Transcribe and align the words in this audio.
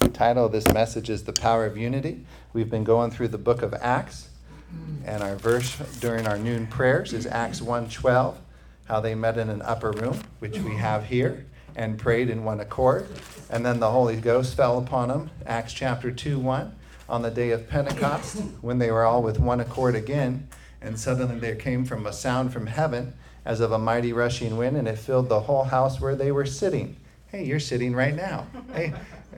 The 0.00 0.08
title 0.08 0.46
of 0.46 0.50
this 0.50 0.66
message 0.72 1.08
is 1.08 1.22
The 1.22 1.32
Power 1.32 1.66
of 1.66 1.76
Unity. 1.76 2.26
We've 2.52 2.68
been 2.68 2.82
going 2.82 3.12
through 3.12 3.28
the 3.28 3.38
book 3.38 3.62
of 3.62 3.72
Acts, 3.74 4.28
and 5.04 5.22
our 5.22 5.36
verse 5.36 5.76
during 6.00 6.26
our 6.26 6.36
noon 6.36 6.66
prayers 6.66 7.12
is 7.12 7.26
Acts 7.26 7.60
1:12, 7.60 8.34
how 8.86 9.00
they 9.00 9.14
met 9.14 9.38
in 9.38 9.48
an 9.48 9.62
upper 9.62 9.92
room, 9.92 10.18
which 10.40 10.58
we 10.58 10.74
have 10.74 11.04
here, 11.04 11.46
and 11.76 11.96
prayed 11.96 12.28
in 12.28 12.42
one 12.42 12.58
accord. 12.58 13.06
And 13.48 13.64
then 13.64 13.78
the 13.78 13.92
Holy 13.92 14.16
Ghost 14.16 14.56
fell 14.56 14.78
upon 14.78 15.08
them, 15.08 15.30
Acts 15.46 15.72
chapter 15.72 16.10
2 16.10 16.40
1, 16.40 16.74
on 17.08 17.22
the 17.22 17.30
day 17.30 17.50
of 17.50 17.68
Pentecost, 17.68 18.38
when 18.62 18.78
they 18.80 18.90
were 18.90 19.04
all 19.04 19.22
with 19.22 19.38
one 19.38 19.60
accord 19.60 19.94
again, 19.94 20.48
and 20.82 20.98
suddenly 20.98 21.38
there 21.38 21.54
came 21.54 21.84
from 21.84 22.04
a 22.04 22.12
sound 22.12 22.52
from 22.52 22.66
heaven 22.66 23.14
as 23.44 23.60
of 23.60 23.70
a 23.70 23.78
mighty 23.78 24.12
rushing 24.12 24.56
wind, 24.56 24.76
and 24.76 24.88
it 24.88 24.98
filled 24.98 25.28
the 25.28 25.40
whole 25.40 25.64
house 25.64 26.00
where 26.00 26.16
they 26.16 26.32
were 26.32 26.46
sitting. 26.46 26.96
Hey, 27.28 27.44
you're 27.44 27.60
sitting 27.60 27.94
right 27.94 28.14
now. 28.14 28.46
Hey, 28.72 28.92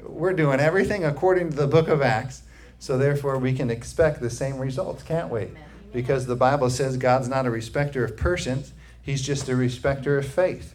we're 0.09 0.33
doing 0.33 0.61
everything 0.61 1.05
according 1.05 1.51
to 1.51 1.57
the 1.57 1.67
book 1.67 1.89
of 1.89 2.03
Acts, 2.03 2.43
so 2.79 2.99
therefore 2.99 3.39
we 3.39 3.53
can 3.53 3.71
expect 3.71 4.21
the 4.21 4.31
same 4.31 4.59
results, 4.59 5.03
can't 5.03 5.31
we? 5.31 5.49
Because 5.93 6.27
the 6.27 6.37
Bible 6.37 6.71
says 6.71 6.97
God's 6.97 7.29
not 7.29 7.47
a 7.47 7.51
respecter 7.51 8.05
of 8.05 8.17
persons, 8.17 8.73
He's 9.03 9.23
just 9.23 9.49
a 9.49 9.55
respecter 9.55 10.19
of 10.19 10.27
faith. 10.27 10.75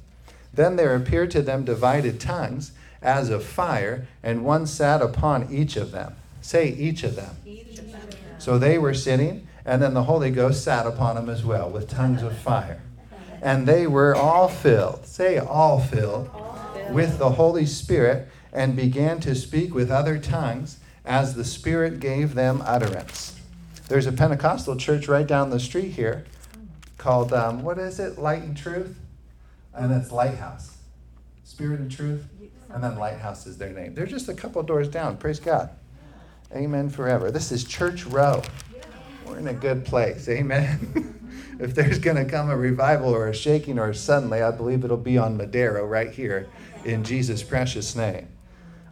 Then 0.54 0.78
there 0.78 0.96
appeared 0.96 1.32
to 1.32 1.42
them 1.42 1.66
divided 1.66 2.18
tongues 2.18 2.72
as 3.02 3.30
of 3.30 3.44
fire, 3.44 4.08
and 4.24 4.46
one 4.46 4.66
sat 4.66 5.02
upon 5.02 5.52
each 5.52 5.76
of 5.76 5.92
them. 5.92 6.16
Say, 6.42 6.70
each 6.70 7.04
of 7.04 7.18
them. 7.18 7.36
Each 7.46 7.78
of 7.78 7.92
them. 7.92 8.02
So 8.40 8.58
they 8.58 8.78
were 8.78 8.94
sitting, 8.94 9.48
and 9.66 9.82
then 9.82 9.94
the 9.94 10.04
Holy 10.04 10.32
Ghost 10.32 10.64
sat 10.64 10.88
upon 10.88 11.16
them 11.16 11.30
as 11.30 11.44
well 11.44 11.70
with 11.70 11.90
tongues 11.90 12.24
of 12.24 12.38
fire. 12.38 12.82
And 13.42 13.68
they 13.68 13.86
were 13.86 14.16
all 14.16 14.48
filled. 14.48 15.06
Say, 15.06 15.38
all 15.38 15.80
filled. 15.80 16.30
All 16.34 16.72
filled. 16.74 16.94
With 16.94 17.18
the 17.18 17.32
Holy 17.32 17.66
Spirit 17.66 18.30
and 18.54 18.76
began 18.76 19.20
to 19.22 19.36
speak 19.36 19.74
with 19.74 19.92
other 19.92 20.18
tongues 20.18 20.80
as 21.06 21.36
the 21.36 21.46
Spirit 21.46 22.00
gave 22.00 22.36
them 22.36 22.62
utterance. 22.66 23.36
There's 23.88 24.06
a 24.06 24.12
Pentecostal 24.12 24.76
church 24.78 25.08
right 25.08 25.28
down 25.28 25.50
the 25.50 25.60
street 25.60 25.92
here 25.92 26.26
called, 26.98 27.34
um, 27.34 27.64
what 27.64 27.78
is 27.78 28.00
it? 28.00 28.18
Light 28.18 28.44
and 28.44 28.56
Truth? 28.56 28.98
And 29.74 29.92
it's 29.92 30.12
Lighthouse. 30.12 30.78
Spirit 31.44 31.80
and 31.80 31.92
Truth. 31.92 32.26
And 32.70 32.84
then 32.84 32.98
Lighthouse 32.98 33.46
is 33.46 33.58
their 33.58 33.72
name. 33.72 33.94
They're 33.94 34.06
just 34.06 34.30
a 34.30 34.34
couple 34.34 34.62
doors 34.64 34.88
down. 34.88 35.18
Praise 35.18 35.40
God. 35.40 35.72
Amen 36.54 36.90
forever. 36.90 37.32
This 37.32 37.52
is 37.52 37.64
Church 37.64 38.06
Row. 38.06 38.42
We're 39.26 39.40
in 39.40 39.48
a 39.48 39.54
good 39.54 39.86
place. 39.86 40.28
Amen. 40.30 41.20
if 41.60 41.74
there's 41.74 42.00
going 42.00 42.18
to 42.18 42.26
come 42.26 42.50
a 42.50 42.56
revival 42.58 43.14
or 43.14 43.28
a 43.28 43.34
shaking 43.34 43.80
or 43.80 43.94
suddenly, 43.94 44.42
I 44.42 44.52
believe 44.52 44.84
it'll 44.84 44.98
be 44.98 45.18
on 45.18 45.38
Madero 45.38 45.86
right 45.86 46.12
here 46.12 46.48
in 46.86 47.04
Jesus' 47.04 47.44
precious 47.44 47.96
name. 47.96 48.28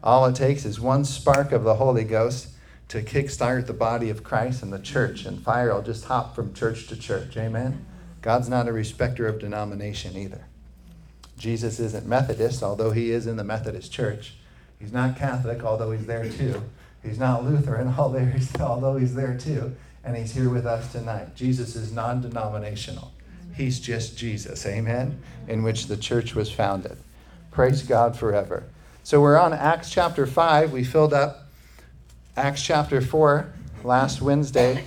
All 0.04 0.26
it 0.26 0.36
takes 0.36 0.66
is 0.66 0.80
one 0.80 1.04
spark 1.06 1.52
of 1.52 1.64
the 1.64 1.76
Holy 1.76 2.04
Ghost 2.04 2.50
to 2.88 3.02
kickstart 3.02 3.68
the 3.68 3.74
body 3.74 4.10
of 4.10 4.24
Christ 4.24 4.64
and 4.64 4.74
the 4.74 4.80
church, 4.80 5.26
and 5.26 5.42
fire 5.42 5.74
will 5.74 5.82
just 5.82 6.06
hop 6.06 6.36
from 6.36 6.54
church 6.54 6.88
to 6.88 6.96
church. 6.96 7.38
Amen? 7.38 7.86
God's 8.22 8.50
not 8.50 8.68
a 8.68 8.74
respecter 8.74 9.28
of 9.28 9.40
denomination 9.40 10.18
either. 10.18 10.46
Jesus 11.38 11.80
isn't 11.80 12.06
Methodist, 12.06 12.64
although 12.64 12.92
he 12.92 13.12
is 13.12 13.28
in 13.28 13.38
the 13.38 13.44
Methodist 13.44 13.92
church. 13.92 14.36
He's 14.80 14.92
not 14.92 15.18
Catholic, 15.18 15.64
although 15.64 15.92
he's 15.92 16.06
there 16.06 16.30
too. 16.30 16.64
He's 17.04 17.20
not 17.20 17.46
Lutheran, 17.46 17.94
although 17.98 18.98
he's 18.98 19.16
there 19.16 19.38
too. 19.38 19.76
And 20.04 20.18
he's 20.18 20.34
here 20.34 20.50
with 20.50 20.66
us 20.66 20.92
tonight. 20.92 21.36
Jesus 21.36 21.76
is 21.76 21.92
non 21.92 22.22
denominational. 22.22 23.12
He's 23.56 23.80
just 23.80 24.18
Jesus, 24.18 24.66
amen, 24.66 25.22
in 25.48 25.64
which 25.64 25.88
the 25.88 25.98
church 25.98 26.34
was 26.34 26.52
founded. 26.52 26.98
Praise 27.52 27.84
God 27.84 28.18
forever. 28.18 28.64
So 29.04 29.22
we're 29.22 29.40
on 29.40 29.54
Acts 29.54 29.90
chapter 29.90 30.28
5. 30.28 30.72
We 30.72 30.84
filled 30.84 31.14
up 31.14 31.48
Acts 32.36 32.62
chapter 32.62 33.02
4 33.02 33.52
last 33.84 34.22
Wednesday. 34.22 34.84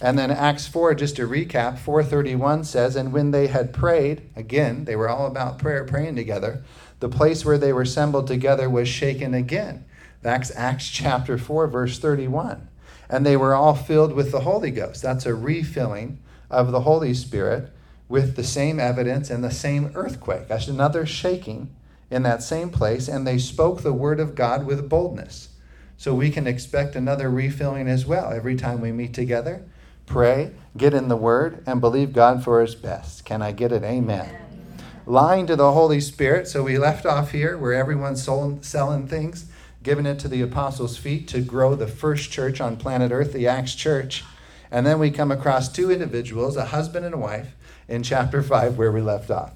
And 0.00 0.18
then 0.18 0.30
Acts 0.30 0.68
4, 0.68 0.94
just 0.94 1.16
to 1.16 1.26
recap, 1.26 1.78
431 1.78 2.64
says, 2.64 2.96
And 2.96 3.12
when 3.12 3.30
they 3.30 3.46
had 3.46 3.72
prayed, 3.72 4.28
again, 4.36 4.84
they 4.84 4.94
were 4.94 5.08
all 5.08 5.26
about 5.26 5.58
prayer, 5.58 5.84
praying 5.84 6.16
together, 6.16 6.62
the 7.00 7.08
place 7.08 7.44
where 7.44 7.58
they 7.58 7.72
were 7.72 7.82
assembled 7.82 8.26
together 8.26 8.68
was 8.68 8.88
shaken 8.88 9.32
again. 9.32 9.84
That's 10.20 10.54
Acts 10.54 10.88
chapter 10.90 11.38
4, 11.38 11.66
verse 11.66 11.98
31. 11.98 12.68
And 13.08 13.24
they 13.24 13.36
were 13.36 13.54
all 13.54 13.74
filled 13.74 14.12
with 14.12 14.32
the 14.32 14.40
Holy 14.40 14.70
Ghost. 14.70 15.02
That's 15.02 15.26
a 15.26 15.34
refilling 15.34 16.18
of 16.50 16.72
the 16.72 16.82
Holy 16.82 17.14
Spirit 17.14 17.72
with 18.08 18.36
the 18.36 18.44
same 18.44 18.78
evidence 18.78 19.30
and 19.30 19.42
the 19.42 19.50
same 19.50 19.92
earthquake. 19.94 20.46
That's 20.46 20.68
another 20.68 21.06
shaking 21.06 21.74
in 22.10 22.22
that 22.22 22.42
same 22.42 22.70
place, 22.70 23.08
and 23.08 23.26
they 23.26 23.38
spoke 23.38 23.82
the 23.82 23.92
word 23.92 24.20
of 24.20 24.34
God 24.34 24.66
with 24.66 24.88
boldness. 24.88 25.48
So 25.96 26.14
we 26.14 26.30
can 26.30 26.46
expect 26.46 26.94
another 26.94 27.30
refilling 27.30 27.88
as 27.88 28.06
well 28.06 28.32
every 28.32 28.56
time 28.56 28.80
we 28.80 28.92
meet 28.92 29.14
together. 29.14 29.64
Pray, 30.04 30.52
get 30.76 30.94
in 30.94 31.08
the 31.08 31.16
word, 31.16 31.62
and 31.66 31.80
believe 31.80 32.12
God 32.12 32.44
for 32.44 32.60
his 32.60 32.74
best. 32.74 33.24
Can 33.24 33.42
I 33.42 33.52
get 33.52 33.72
it? 33.72 33.82
Amen. 33.82 34.28
Amen. 34.28 34.84
Lying 35.04 35.46
to 35.46 35.56
the 35.56 35.72
Holy 35.72 36.00
Spirit. 36.00 36.46
So 36.46 36.62
we 36.62 36.78
left 36.78 37.06
off 37.06 37.32
here 37.32 37.56
where 37.58 37.72
everyone's 37.72 38.22
sold, 38.22 38.64
selling 38.64 39.08
things, 39.08 39.46
giving 39.82 40.06
it 40.06 40.18
to 40.20 40.28
the 40.28 40.42
apostles' 40.42 40.96
feet 40.96 41.26
to 41.28 41.40
grow 41.40 41.74
the 41.74 41.86
first 41.86 42.30
church 42.30 42.60
on 42.60 42.76
planet 42.76 43.10
Earth, 43.10 43.32
the 43.32 43.48
Acts 43.48 43.74
Church. 43.74 44.22
And 44.70 44.86
then 44.86 44.98
we 44.98 45.10
come 45.10 45.32
across 45.32 45.68
two 45.68 45.90
individuals, 45.90 46.56
a 46.56 46.66
husband 46.66 47.04
and 47.04 47.14
a 47.14 47.18
wife, 47.18 47.54
in 47.88 48.02
chapter 48.02 48.42
5 48.42 48.76
where 48.76 48.92
we 48.92 49.00
left 49.00 49.30
off. 49.30 49.52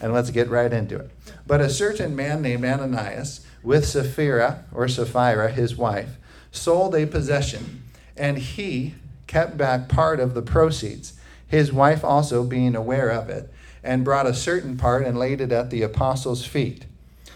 And 0.00 0.12
let's 0.12 0.30
get 0.30 0.48
right 0.48 0.72
into 0.72 0.96
it. 0.96 1.10
But 1.46 1.60
a 1.60 1.70
certain 1.70 2.16
man 2.16 2.42
named 2.42 2.64
Ananias, 2.64 3.46
with 3.62 3.86
Sapphira, 3.86 4.64
or 4.72 4.88
Sapphira, 4.88 5.50
his 5.50 5.76
wife, 5.76 6.16
sold 6.50 6.94
a 6.94 7.06
possession, 7.06 7.84
and 8.16 8.38
he 8.38 8.94
kept 9.26 9.56
back 9.56 9.88
part 9.88 10.20
of 10.20 10.34
the 10.34 10.42
proceeds, 10.42 11.14
his 11.46 11.72
wife 11.72 12.04
also 12.04 12.44
being 12.44 12.74
aware 12.74 13.10
of 13.10 13.30
it, 13.30 13.52
and 13.82 14.04
brought 14.04 14.26
a 14.26 14.34
certain 14.34 14.76
part 14.76 15.04
and 15.06 15.18
laid 15.18 15.40
it 15.40 15.52
at 15.52 15.70
the 15.70 15.82
apostles' 15.82 16.44
feet. 16.44 16.86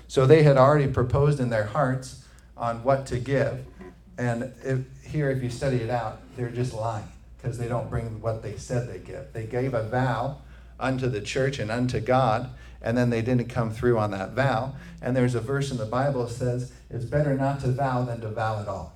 So 0.08 0.26
they 0.26 0.42
had 0.42 0.56
already 0.56 0.86
proposed 0.86 1.40
in 1.40 1.50
their 1.50 1.64
hearts 1.64 2.24
on 2.56 2.82
what 2.82 3.06
to 3.06 3.18
give. 3.18 3.64
And 4.18 4.52
if, 4.62 4.80
here, 5.02 5.30
if 5.30 5.42
you 5.42 5.50
study 5.50 5.78
it 5.78 5.90
out, 5.90 6.20
they're 6.36 6.50
just 6.50 6.72
lying 6.72 7.08
because 7.36 7.58
they 7.58 7.68
don't 7.68 7.90
bring 7.90 8.20
what 8.20 8.42
they 8.42 8.56
said 8.56 8.88
they 8.88 8.98
give. 8.98 9.32
They 9.32 9.46
gave 9.46 9.74
a 9.74 9.82
vow 9.82 10.38
unto 10.78 11.08
the 11.08 11.20
church 11.20 11.58
and 11.58 11.70
unto 11.70 12.00
God, 12.00 12.50
and 12.82 12.96
then 12.96 13.10
they 13.10 13.22
didn't 13.22 13.48
come 13.48 13.70
through 13.70 13.98
on 13.98 14.10
that 14.12 14.32
vow. 14.32 14.74
And 15.02 15.16
there's 15.16 15.34
a 15.34 15.40
verse 15.40 15.70
in 15.70 15.76
the 15.76 15.86
Bible 15.86 16.26
that 16.26 16.32
says 16.32 16.72
it's 16.90 17.04
better 17.04 17.34
not 17.34 17.60
to 17.60 17.68
vow 17.68 18.02
than 18.02 18.20
to 18.20 18.28
vow 18.28 18.60
at 18.60 18.68
all. 18.68 18.94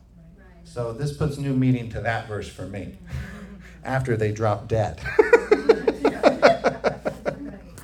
So 0.65 0.93
this 0.93 1.17
puts 1.17 1.39
new 1.39 1.55
meaning 1.55 1.91
to 1.91 2.01
that 2.01 2.29
verse 2.29 2.49
for 2.49 2.67
me. 2.67 2.99
After 3.85 4.17
they 4.17 4.31
drop 4.31 4.69
dead. 4.69 5.01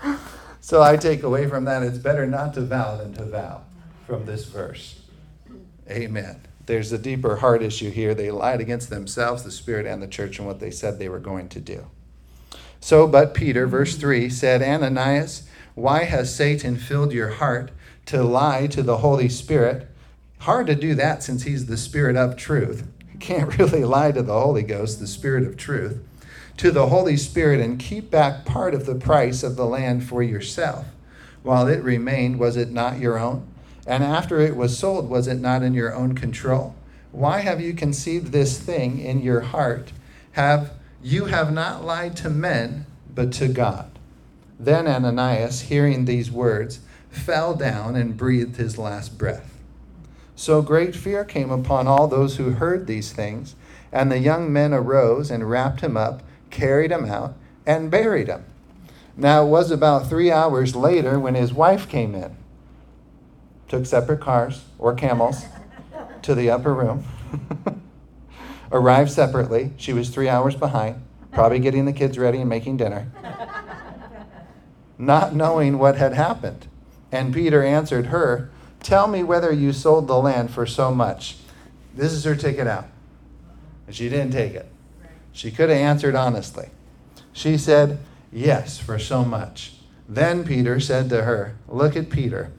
so 0.60 0.82
I 0.82 0.96
take 0.96 1.22
away 1.22 1.48
from 1.48 1.64
that 1.64 1.82
it's 1.82 1.98
better 1.98 2.26
not 2.26 2.54
to 2.54 2.60
vow 2.62 2.96
than 2.96 3.14
to 3.14 3.24
vow 3.24 3.62
from 4.06 4.26
this 4.26 4.44
verse. 4.44 5.00
Amen. 5.90 6.40
There's 6.66 6.92
a 6.92 6.98
deeper 6.98 7.36
heart 7.36 7.62
issue 7.62 7.90
here. 7.90 8.14
They 8.14 8.30
lied 8.30 8.60
against 8.60 8.90
themselves, 8.90 9.44
the 9.44 9.52
Spirit, 9.52 9.86
and 9.86 10.02
the 10.02 10.08
church, 10.08 10.38
and 10.38 10.46
what 10.46 10.58
they 10.58 10.70
said 10.70 10.98
they 10.98 11.08
were 11.08 11.20
going 11.20 11.48
to 11.50 11.60
do. 11.60 11.86
So, 12.86 13.08
but 13.08 13.34
Peter, 13.34 13.66
verse 13.66 13.96
3, 13.96 14.30
said, 14.30 14.62
Ananias, 14.62 15.42
why 15.74 16.04
has 16.04 16.32
Satan 16.32 16.76
filled 16.76 17.12
your 17.12 17.30
heart 17.30 17.72
to 18.04 18.22
lie 18.22 18.68
to 18.68 18.80
the 18.80 18.98
Holy 18.98 19.28
Spirit? 19.28 19.88
Hard 20.38 20.68
to 20.68 20.76
do 20.76 20.94
that 20.94 21.20
since 21.24 21.42
he's 21.42 21.66
the 21.66 21.76
Spirit 21.76 22.14
of 22.14 22.36
truth. 22.36 22.86
Can't 23.18 23.58
really 23.58 23.82
lie 23.82 24.12
to 24.12 24.22
the 24.22 24.40
Holy 24.40 24.62
Ghost, 24.62 25.00
the 25.00 25.08
Spirit 25.08 25.42
of 25.42 25.56
truth. 25.56 25.98
To 26.58 26.70
the 26.70 26.86
Holy 26.86 27.16
Spirit 27.16 27.58
and 27.58 27.76
keep 27.76 28.08
back 28.08 28.44
part 28.44 28.72
of 28.72 28.86
the 28.86 28.94
price 28.94 29.42
of 29.42 29.56
the 29.56 29.66
land 29.66 30.04
for 30.04 30.22
yourself. 30.22 30.86
While 31.42 31.66
it 31.66 31.82
remained, 31.82 32.38
was 32.38 32.56
it 32.56 32.70
not 32.70 33.00
your 33.00 33.18
own? 33.18 33.48
And 33.84 34.04
after 34.04 34.38
it 34.38 34.54
was 34.54 34.78
sold, 34.78 35.10
was 35.10 35.26
it 35.26 35.40
not 35.40 35.64
in 35.64 35.74
your 35.74 35.92
own 35.92 36.14
control? 36.14 36.76
Why 37.10 37.40
have 37.40 37.60
you 37.60 37.74
conceived 37.74 38.30
this 38.30 38.60
thing 38.60 39.00
in 39.00 39.22
your 39.22 39.40
heart? 39.40 39.90
Have 40.34 40.75
you 41.06 41.26
have 41.26 41.52
not 41.52 41.84
lied 41.84 42.16
to 42.16 42.28
men, 42.28 42.84
but 43.14 43.32
to 43.32 43.46
God. 43.46 43.96
Then 44.58 44.88
Ananias, 44.88 45.60
hearing 45.60 46.04
these 46.04 46.32
words, 46.32 46.80
fell 47.08 47.54
down 47.54 47.94
and 47.94 48.16
breathed 48.16 48.56
his 48.56 48.76
last 48.76 49.16
breath. 49.16 49.56
So 50.34 50.62
great 50.62 50.96
fear 50.96 51.24
came 51.24 51.52
upon 51.52 51.86
all 51.86 52.08
those 52.08 52.38
who 52.38 52.50
heard 52.50 52.88
these 52.88 53.12
things, 53.12 53.54
and 53.92 54.10
the 54.10 54.18
young 54.18 54.52
men 54.52 54.74
arose 54.74 55.30
and 55.30 55.48
wrapped 55.48 55.80
him 55.80 55.96
up, 55.96 56.24
carried 56.50 56.90
him 56.90 57.04
out, 57.04 57.36
and 57.64 57.88
buried 57.88 58.26
him. 58.26 58.44
Now 59.16 59.44
it 59.44 59.48
was 59.48 59.70
about 59.70 60.08
three 60.08 60.32
hours 60.32 60.74
later 60.74 61.20
when 61.20 61.36
his 61.36 61.52
wife 61.52 61.88
came 61.88 62.16
in, 62.16 62.36
took 63.68 63.86
separate 63.86 64.20
cars 64.20 64.64
or 64.76 64.92
camels 64.92 65.44
to 66.22 66.34
the 66.34 66.50
upper 66.50 66.74
room. 66.74 67.04
arrived 68.72 69.10
separately. 69.10 69.72
She 69.76 69.92
was 69.92 70.10
three 70.10 70.28
hours 70.28 70.54
behind, 70.54 71.02
probably 71.32 71.58
getting 71.58 71.84
the 71.84 71.92
kids 71.92 72.18
ready 72.18 72.38
and 72.38 72.48
making 72.48 72.76
dinner, 72.76 73.10
not 74.98 75.34
knowing 75.34 75.78
what 75.78 75.96
had 75.96 76.12
happened. 76.14 76.66
And 77.12 77.32
Peter 77.32 77.62
answered 77.62 78.06
her, 78.06 78.50
Tell 78.82 79.08
me 79.08 79.22
whether 79.22 79.52
you 79.52 79.72
sold 79.72 80.06
the 80.06 80.18
land 80.18 80.50
for 80.50 80.66
so 80.66 80.94
much. 80.94 81.36
This 81.94 82.12
is 82.12 82.24
her 82.24 82.36
ticket 82.36 82.66
out. 82.66 82.86
And 83.86 83.94
she 83.94 84.08
didn't 84.08 84.32
take 84.32 84.54
it. 84.54 84.70
She 85.32 85.50
could 85.50 85.68
have 85.70 85.78
answered 85.78 86.14
honestly. 86.14 86.68
She 87.32 87.58
said, 87.58 87.98
Yes, 88.32 88.78
for 88.78 88.98
so 88.98 89.24
much. 89.24 89.74
Then 90.08 90.44
Peter 90.44 90.78
said 90.80 91.08
to 91.10 91.22
her, 91.22 91.56
Look 91.68 91.96
at 91.96 92.10
Peter. 92.10 92.52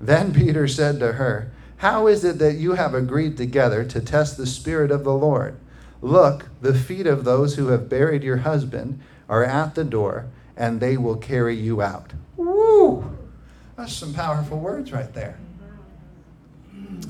Then 0.00 0.32
Peter 0.32 0.66
said 0.66 0.98
to 1.00 1.12
her, 1.12 1.50
How 1.82 2.06
is 2.06 2.22
it 2.22 2.38
that 2.38 2.58
you 2.58 2.74
have 2.74 2.94
agreed 2.94 3.36
together 3.36 3.82
to 3.82 4.00
test 4.00 4.36
the 4.36 4.46
Spirit 4.46 4.92
of 4.92 5.02
the 5.02 5.12
Lord? 5.12 5.58
Look, 6.00 6.46
the 6.60 6.74
feet 6.74 7.08
of 7.08 7.24
those 7.24 7.56
who 7.56 7.66
have 7.68 7.88
buried 7.88 8.22
your 8.22 8.36
husband 8.36 9.00
are 9.28 9.42
at 9.42 9.74
the 9.74 9.82
door, 9.82 10.26
and 10.56 10.78
they 10.78 10.96
will 10.96 11.16
carry 11.16 11.56
you 11.56 11.82
out. 11.82 12.12
Woo! 12.36 13.18
That's 13.74 13.92
some 13.92 14.14
powerful 14.14 14.60
words 14.60 14.92
right 14.92 15.12
there. 15.12 15.40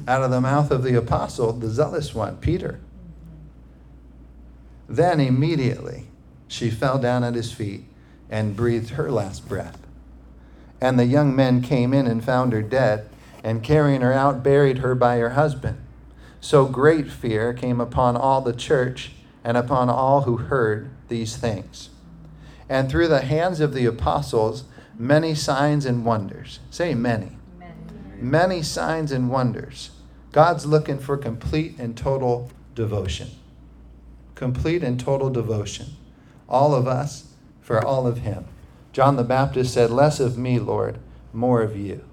Out 0.09 0.23
of 0.23 0.31
the 0.31 0.41
mouth 0.41 0.71
of 0.71 0.85
the 0.85 0.95
apostle, 0.95 1.53
the 1.53 1.69
zealous 1.69 2.15
one, 2.15 2.39
Peter. 2.39 2.81
Then 4.89 5.21
immediately 5.21 6.07
she 6.49 6.71
fell 6.71 6.97
down 6.97 7.25
at 7.25 7.35
his 7.35 7.53
feet 7.53 7.85
and 8.31 8.57
breathed 8.57 8.93
her 8.93 9.11
last 9.11 9.47
breath. 9.47 9.79
And 10.81 10.99
the 10.99 11.05
young 11.05 11.37
men 11.37 11.61
came 11.61 11.93
in 11.93 12.07
and 12.07 12.25
found 12.25 12.55
her 12.55 12.63
dead, 12.63 13.11
and 13.43 13.62
carrying 13.62 14.00
her 14.00 14.12
out, 14.12 14.43
buried 14.43 14.79
her 14.79 14.94
by 14.94 15.19
her 15.19 15.31
husband. 15.31 15.79
So 16.41 16.67
great 16.67 17.11
fear 17.11 17.53
came 17.53 17.81
upon 17.81 18.17
all 18.17 18.41
the 18.41 18.53
church 18.53 19.12
and 19.44 19.56
upon 19.56 19.89
all 19.89 20.23
who 20.23 20.37
heard 20.39 20.91
these 21.09 21.37
things. 21.37 21.91
And 22.69 22.91
through 22.91 23.09
the 23.09 23.23
hands 23.23 23.61
of 23.61 23.75
the 23.75 23.87
apostles, 23.87 24.65
many 24.99 25.35
signs 25.35 25.85
and 25.85 26.05
wonders. 26.05 26.61
Say 26.71 26.94
many. 26.94 27.37
Many, 27.59 27.75
many 28.19 28.62
signs 28.62 29.12
and 29.12 29.31
wonders. 29.31 29.91
God's 30.33 30.65
looking 30.65 30.99
for 30.99 31.17
complete 31.17 31.79
and 31.79 31.97
total 31.97 32.50
devotion. 32.75 33.31
Complete 34.35 34.83
and 34.83 34.99
total 34.99 35.31
devotion. 35.31 35.89
All 36.49 36.75
of 36.75 36.87
us 36.87 37.27
for 37.61 37.85
all 37.85 38.06
of 38.06 38.19
Him. 38.19 38.47
John 38.93 39.17
the 39.17 39.25
Baptist 39.25 39.75
said, 39.75 39.91
Less 39.91 40.21
of 40.21 40.39
me, 40.39 40.59
Lord, 40.59 40.99
more 41.33 41.62
of 41.62 41.77
you. 41.77 42.05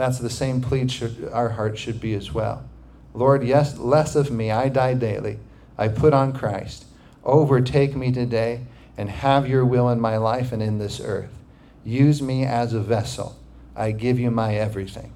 That's 0.00 0.18
the 0.18 0.30
same 0.30 0.62
plea 0.62 0.88
should, 0.88 1.28
our 1.30 1.50
heart 1.50 1.76
should 1.76 2.00
be 2.00 2.14
as 2.14 2.32
well. 2.32 2.64
Lord, 3.12 3.44
yes, 3.44 3.76
less 3.76 4.16
of 4.16 4.30
me. 4.30 4.50
I 4.50 4.70
die 4.70 4.94
daily. 4.94 5.38
I 5.76 5.88
put 5.88 6.14
on 6.14 6.32
Christ. 6.32 6.86
Overtake 7.22 7.94
me 7.94 8.10
today 8.10 8.62
and 8.96 9.10
have 9.10 9.46
your 9.46 9.62
will 9.62 9.90
in 9.90 10.00
my 10.00 10.16
life 10.16 10.52
and 10.52 10.62
in 10.62 10.78
this 10.78 11.02
earth. 11.02 11.36
Use 11.84 12.22
me 12.22 12.46
as 12.46 12.72
a 12.72 12.80
vessel. 12.80 13.36
I 13.76 13.90
give 13.90 14.18
you 14.18 14.30
my 14.30 14.54
everything. 14.54 15.12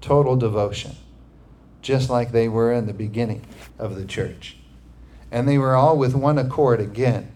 Total 0.00 0.34
devotion, 0.34 0.96
just 1.80 2.10
like 2.10 2.32
they 2.32 2.48
were 2.48 2.72
in 2.72 2.88
the 2.88 2.92
beginning 2.92 3.46
of 3.78 3.94
the 3.94 4.04
church. 4.04 4.56
And 5.30 5.46
they 5.46 5.58
were 5.58 5.76
all 5.76 5.96
with 5.96 6.16
one 6.16 6.38
accord 6.38 6.80
again 6.80 7.30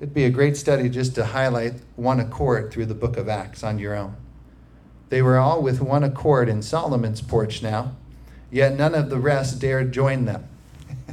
It'd 0.00 0.14
be 0.14 0.24
a 0.24 0.30
great 0.30 0.56
study 0.56 0.88
just 0.88 1.14
to 1.16 1.26
highlight 1.26 1.74
one 1.94 2.20
accord 2.20 2.72
through 2.72 2.86
the 2.86 2.94
book 2.94 3.18
of 3.18 3.28
Acts 3.28 3.62
on 3.62 3.78
your 3.78 3.94
own. 3.94 4.16
They 5.10 5.22
were 5.22 5.38
all 5.38 5.60
with 5.60 5.82
one 5.82 6.04
accord 6.04 6.48
in 6.48 6.62
Solomon's 6.62 7.20
porch 7.20 7.62
now, 7.62 7.92
yet 8.50 8.76
none 8.76 8.94
of 8.94 9.10
the 9.10 9.18
rest 9.18 9.60
dared 9.60 9.92
join 9.92 10.24
them. 10.24 10.48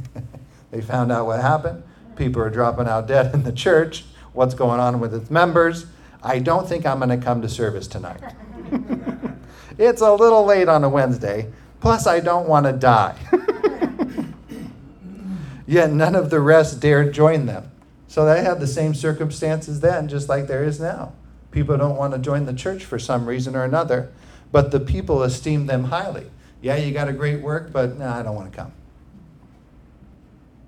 they 0.70 0.80
found 0.80 1.10
out 1.12 1.26
what 1.26 1.40
happened. 1.40 1.82
People 2.16 2.40
are 2.40 2.50
dropping 2.50 2.86
out 2.86 3.08
dead 3.08 3.34
in 3.34 3.42
the 3.42 3.52
church. 3.52 4.04
What's 4.32 4.54
going 4.54 4.78
on 4.78 5.00
with 5.00 5.12
its 5.12 5.30
members? 5.30 5.86
I 6.22 6.38
don't 6.38 6.68
think 6.68 6.86
I'm 6.86 6.98
going 6.98 7.10
to 7.10 7.24
come 7.24 7.42
to 7.42 7.48
service 7.48 7.88
tonight. 7.88 8.20
it's 9.78 10.00
a 10.00 10.12
little 10.12 10.44
late 10.44 10.68
on 10.68 10.84
a 10.84 10.88
Wednesday. 10.88 11.50
Plus, 11.80 12.06
I 12.06 12.20
don't 12.20 12.48
want 12.48 12.66
to 12.66 12.72
die. 12.72 13.16
Yet 15.66 15.90
none 15.90 16.14
of 16.14 16.30
the 16.30 16.40
rest 16.40 16.80
dared 16.80 17.12
join 17.12 17.46
them. 17.46 17.70
So 18.06 18.24
they 18.24 18.42
had 18.42 18.60
the 18.60 18.66
same 18.66 18.94
circumstances 18.94 19.80
then, 19.80 20.08
just 20.08 20.28
like 20.28 20.46
there 20.46 20.64
is 20.64 20.80
now. 20.80 21.12
People 21.50 21.76
don't 21.76 21.96
want 21.96 22.12
to 22.12 22.18
join 22.18 22.46
the 22.46 22.52
church 22.52 22.84
for 22.84 22.98
some 22.98 23.26
reason 23.26 23.56
or 23.56 23.64
another, 23.64 24.10
but 24.52 24.70
the 24.70 24.80
people 24.80 25.22
esteem 25.22 25.66
them 25.66 25.84
highly. 25.84 26.26
Yeah, 26.60 26.76
you 26.76 26.92
got 26.92 27.08
a 27.08 27.12
great 27.12 27.40
work, 27.40 27.72
but 27.72 27.98
no, 27.98 28.08
I 28.08 28.22
don't 28.22 28.34
want 28.34 28.50
to 28.50 28.56
come. 28.56 28.72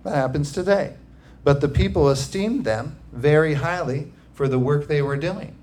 That 0.05 0.15
happens 0.15 0.53
today. 0.53 0.94
But 1.44 1.61
the 1.61 1.69
people 1.69 2.09
esteemed 2.09 2.65
them 2.65 2.99
very 3.12 3.55
highly 3.55 4.12
for 4.32 4.49
the 4.49 4.59
work 4.59 4.87
they 4.87 5.03
were 5.03 5.17
doing. 5.17 5.56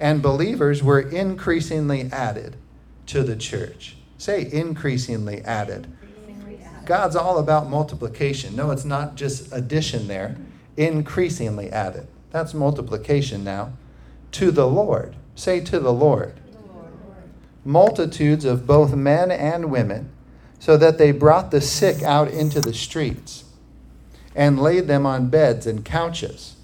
And 0.00 0.22
believers 0.22 0.82
were 0.82 1.00
increasingly 1.00 2.08
added 2.12 2.56
to 3.06 3.22
the 3.22 3.36
church. 3.36 3.96
Say, 4.18 4.50
increasingly 4.50 5.42
added. 5.42 5.86
God's 6.84 7.16
all 7.16 7.38
about 7.38 7.68
multiplication. 7.68 8.54
No, 8.54 8.70
it's 8.70 8.84
not 8.84 9.14
just 9.14 9.52
addition 9.52 10.06
there 10.06 10.36
increasingly 10.76 11.70
added. 11.70 12.06
That's 12.30 12.54
multiplication 12.54 13.44
now. 13.44 13.72
To 14.34 14.50
the 14.50 14.66
Lord. 14.66 15.14
Say 15.36 15.60
to 15.60 15.78
the 15.78 15.92
Lord. 15.92 16.34
Multitudes 17.64 18.44
of 18.44 18.66
both 18.66 18.92
men 18.92 19.30
and 19.30 19.70
women, 19.70 20.10
so 20.58 20.76
that 20.76 20.98
they 20.98 21.12
brought 21.12 21.52
the 21.52 21.60
sick 21.60 22.02
out 22.02 22.28
into 22.28 22.60
the 22.60 22.74
streets 22.74 23.44
and 24.34 24.60
laid 24.60 24.88
them 24.88 25.06
on 25.06 25.28
beds 25.28 25.68
and 25.68 25.84
couches, 25.84 26.56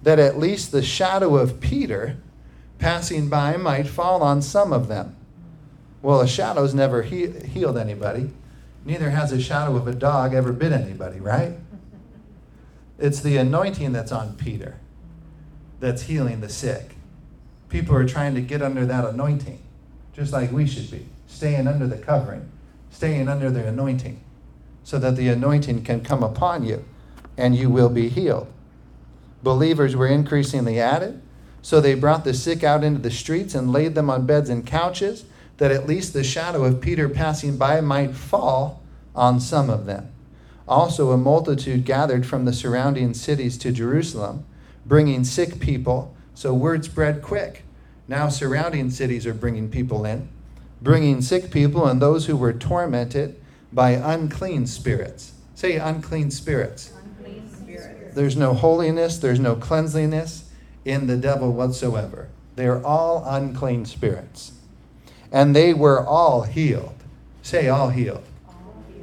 that 0.00 0.20
at 0.20 0.38
least 0.38 0.70
the 0.70 0.80
shadow 0.80 1.36
of 1.36 1.60
Peter 1.60 2.18
passing 2.78 3.28
by 3.28 3.56
might 3.56 3.88
fall 3.88 4.22
on 4.22 4.40
some 4.40 4.72
of 4.72 4.86
them. 4.86 5.16
Well, 6.02 6.20
a 6.20 6.28
shadow's 6.28 6.72
never 6.72 7.02
he- 7.02 7.32
healed 7.40 7.76
anybody. 7.76 8.30
Neither 8.84 9.10
has 9.10 9.32
a 9.32 9.40
shadow 9.40 9.74
of 9.74 9.88
a 9.88 9.94
dog 9.94 10.34
ever 10.34 10.52
bit 10.52 10.70
anybody, 10.70 11.18
right? 11.18 11.54
It's 12.96 13.20
the 13.20 13.38
anointing 13.38 13.90
that's 13.90 14.12
on 14.12 14.36
Peter 14.36 14.76
that's 15.80 16.02
healing 16.02 16.40
the 16.40 16.48
sick. 16.48 16.94
People 17.68 17.94
are 17.96 18.08
trying 18.08 18.34
to 18.34 18.40
get 18.40 18.62
under 18.62 18.86
that 18.86 19.04
anointing, 19.04 19.60
just 20.12 20.32
like 20.32 20.50
we 20.52 20.66
should 20.66 20.90
be, 20.90 21.06
staying 21.26 21.66
under 21.66 21.86
the 21.86 21.98
covering, 21.98 22.50
staying 22.90 23.28
under 23.28 23.50
the 23.50 23.66
anointing, 23.66 24.20
so 24.84 24.98
that 24.98 25.16
the 25.16 25.28
anointing 25.28 25.84
can 25.84 26.02
come 26.02 26.22
upon 26.22 26.64
you 26.64 26.84
and 27.36 27.54
you 27.54 27.70
will 27.70 27.88
be 27.88 28.08
healed. 28.08 28.48
Believers 29.42 29.94
were 29.94 30.08
increasingly 30.08 30.80
added, 30.80 31.22
so 31.62 31.80
they 31.80 31.94
brought 31.94 32.24
the 32.24 32.34
sick 32.34 32.64
out 32.64 32.82
into 32.82 33.00
the 33.00 33.10
streets 33.10 33.54
and 33.54 33.72
laid 33.72 33.94
them 33.94 34.10
on 34.10 34.26
beds 34.26 34.50
and 34.50 34.66
couches, 34.66 35.24
that 35.58 35.70
at 35.70 35.86
least 35.86 36.12
the 36.12 36.24
shadow 36.24 36.64
of 36.64 36.80
Peter 36.80 37.08
passing 37.08 37.56
by 37.56 37.80
might 37.80 38.14
fall 38.14 38.82
on 39.14 39.40
some 39.40 39.70
of 39.70 39.86
them. 39.86 40.10
Also, 40.66 41.10
a 41.10 41.16
multitude 41.16 41.84
gathered 41.84 42.26
from 42.26 42.44
the 42.44 42.52
surrounding 42.52 43.14
cities 43.14 43.56
to 43.58 43.72
Jerusalem, 43.72 44.44
bringing 44.84 45.24
sick 45.24 45.60
people. 45.60 46.14
So 46.38 46.54
word 46.54 46.84
spread 46.84 47.20
quick. 47.20 47.64
Now, 48.06 48.28
surrounding 48.28 48.90
cities 48.90 49.26
are 49.26 49.34
bringing 49.34 49.68
people 49.68 50.04
in, 50.04 50.28
bringing 50.80 51.20
sick 51.20 51.50
people 51.50 51.84
and 51.84 52.00
those 52.00 52.26
who 52.26 52.36
were 52.36 52.52
tormented 52.52 53.34
by 53.72 53.90
unclean 53.90 54.68
spirits. 54.68 55.32
Say 55.56 55.78
unclean 55.78 56.30
spirits. 56.30 56.92
Unclean 57.02 57.50
spirits. 57.52 58.14
There's 58.14 58.36
no 58.36 58.54
holiness, 58.54 59.18
there's 59.18 59.40
no 59.40 59.56
cleanliness 59.56 60.48
in 60.84 61.08
the 61.08 61.16
devil 61.16 61.52
whatsoever. 61.52 62.28
They 62.54 62.68
are 62.68 62.84
all 62.84 63.24
unclean 63.26 63.84
spirits. 63.84 64.52
And 65.32 65.56
they 65.56 65.74
were 65.74 66.06
all 66.06 66.42
healed. 66.42 67.02
Say 67.42 67.68
all 67.68 67.88
healed. 67.88 68.22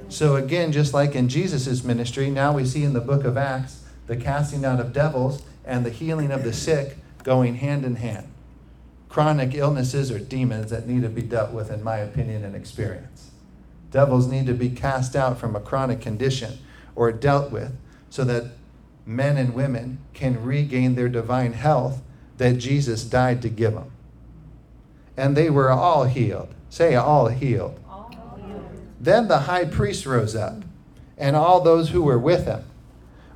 So, 0.08 0.38
again, 0.38 0.72
just 0.72 0.94
like 0.94 1.16
in 1.16 1.28
Jesus' 1.28 1.84
ministry, 1.84 2.30
now 2.30 2.54
we 2.54 2.64
see 2.64 2.86
in 2.86 2.94
the 2.94 3.02
book 3.02 3.26
of 3.26 3.36
Acts 3.36 3.84
the 4.08 4.16
casting 4.16 4.64
out 4.64 4.80
of 4.80 4.94
devils 4.94 5.44
and 5.66 5.86
the 5.86 5.90
healing 5.90 6.32
of 6.32 6.46
the 6.46 6.54
sick 6.54 6.96
going 7.26 7.56
hand 7.56 7.84
in 7.84 7.98
hand. 7.98 8.32
Chronic 9.10 9.54
illnesses 9.56 10.12
are 10.12 10.20
demons 10.20 10.70
that 10.70 10.88
need 10.88 11.02
to 11.02 11.10
be 11.10 11.24
dealt 11.24 11.52
with, 11.52 11.72
in 11.72 11.84
my 11.84 11.98
opinion 11.98 12.46
and 12.46 12.56
experience. 12.56 13.32
Devils 13.92 14.28
need 14.28 14.46
to 14.46 14.54
be 14.54 14.70
cast 14.70 15.16
out 15.16 15.38
from 15.38 15.56
a 15.56 15.60
chronic 15.60 16.00
condition 16.00 16.60
or 16.96 17.12
dealt 17.12 17.52
with 17.52 17.76
so 18.10 18.24
that 18.26 18.52
men 19.06 19.38
and 19.38 19.54
women 19.54 20.00
can 20.14 20.44
regain 20.44 20.96
their 20.96 21.10
divine 21.10 21.54
health 21.54 22.02
that 22.38 22.58
Jesus 22.58 23.04
died 23.04 23.42
to 23.42 23.50
give 23.50 23.74
them. 23.74 23.92
And 25.18 25.36
they 25.36 25.50
were 25.50 25.72
all 25.72 26.04
healed. 26.04 26.54
Say, 26.70 26.96
all 26.96 27.28
healed. 27.30 27.80
Then 29.00 29.28
the 29.28 29.40
high 29.40 29.66
priest 29.66 30.06
rose 30.06 30.36
up, 30.36 30.64
and 31.18 31.36
all 31.36 31.62
those 31.62 31.90
who 31.90 32.02
were 32.02 32.20
with 32.20 32.46
him, 32.46 32.66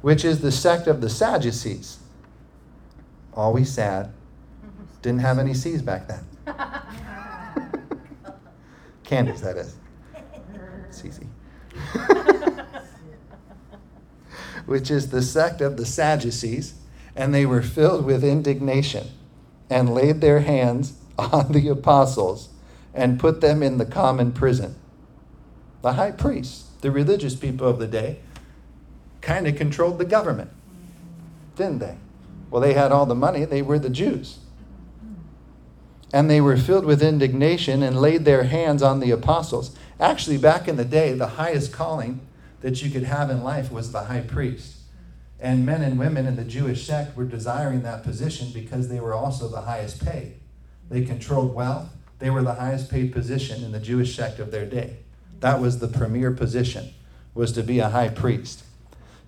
which 0.01 0.25
is 0.25 0.41
the 0.41 0.51
sect 0.51 0.87
of 0.87 0.99
the 0.99 1.09
Sadducees. 1.09 1.98
Always 3.33 3.71
sad. 3.71 4.11
Didn't 5.01 5.21
have 5.21 5.39
any 5.39 5.53
C's 5.53 5.81
back 5.81 6.07
then. 6.07 6.25
Candies, 9.03 9.41
that 9.41 9.57
is. 9.57 9.75
It's 10.89 11.05
easy. 11.05 11.27
which 14.69 14.91
is 14.91 15.09
the 15.09 15.21
sect 15.23 15.61
of 15.61 15.77
the 15.77 15.85
Sadducees, 15.85 16.75
and 17.15 17.33
they 17.33 17.43
were 17.43 17.63
filled 17.63 18.05
with 18.05 18.23
indignation 18.23 19.07
and 19.67 19.93
laid 19.93 20.21
their 20.21 20.41
hands 20.41 20.93
on 21.17 21.51
the 21.51 21.67
apostles 21.69 22.49
and 22.93 23.19
put 23.19 23.41
them 23.41 23.63
in 23.63 23.79
the 23.79 23.85
common 23.85 24.31
prison. 24.31 24.75
The 25.81 25.93
high 25.93 26.11
priests, 26.11 26.69
the 26.81 26.91
religious 26.91 27.35
people 27.35 27.67
of 27.67 27.79
the 27.79 27.87
day, 27.87 28.19
kind 29.21 29.47
of 29.47 29.55
controlled 29.55 29.97
the 29.97 30.05
government, 30.05 30.51
didn't 31.55 31.79
they? 31.79 31.97
Well, 32.49 32.61
they 32.61 32.73
had 32.73 32.91
all 32.91 33.05
the 33.05 33.15
money, 33.15 33.45
they 33.45 33.61
were 33.61 33.79
the 33.79 33.89
Jews. 33.89 34.39
And 36.11 36.29
they 36.29 36.41
were 36.41 36.57
filled 36.57 36.85
with 36.85 37.03
indignation 37.03 37.83
and 37.83 37.99
laid 37.99 38.25
their 38.25 38.43
hands 38.43 38.81
on 38.81 38.99
the 38.99 39.11
apostles. 39.11 39.75
Actually, 39.99 40.37
back 40.37 40.67
in 40.67 40.75
the 40.75 40.85
day, 40.85 41.13
the 41.13 41.27
highest 41.27 41.71
calling 41.71 42.21
that 42.61 42.81
you 42.81 42.89
could 42.89 43.03
have 43.03 43.29
in 43.29 43.43
life 43.43 43.71
was 43.71 43.91
the 43.91 44.05
high 44.05 44.21
priest. 44.21 44.77
And 45.39 45.65
men 45.65 45.81
and 45.81 45.97
women 45.97 46.25
in 46.25 46.35
the 46.35 46.43
Jewish 46.43 46.85
sect 46.85 47.15
were 47.15 47.25
desiring 47.25 47.83
that 47.83 48.03
position 48.03 48.51
because 48.53 48.89
they 48.89 48.99
were 48.99 49.13
also 49.13 49.47
the 49.47 49.61
highest 49.61 50.03
paid. 50.03 50.33
They 50.89 51.05
controlled 51.05 51.53
wealth, 51.53 51.89
they 52.17 52.29
were 52.29 52.43
the 52.43 52.55
highest 52.55 52.91
paid 52.91 53.13
position 53.13 53.63
in 53.63 53.71
the 53.71 53.79
Jewish 53.79 54.15
sect 54.15 54.39
of 54.39 54.51
their 54.51 54.65
day. 54.65 54.97
That 55.39 55.61
was 55.61 55.79
the 55.79 55.87
premier 55.87 56.31
position, 56.31 56.93
was 57.33 57.53
to 57.53 57.63
be 57.63 57.79
a 57.79 57.89
high 57.89 58.09
priest. 58.09 58.63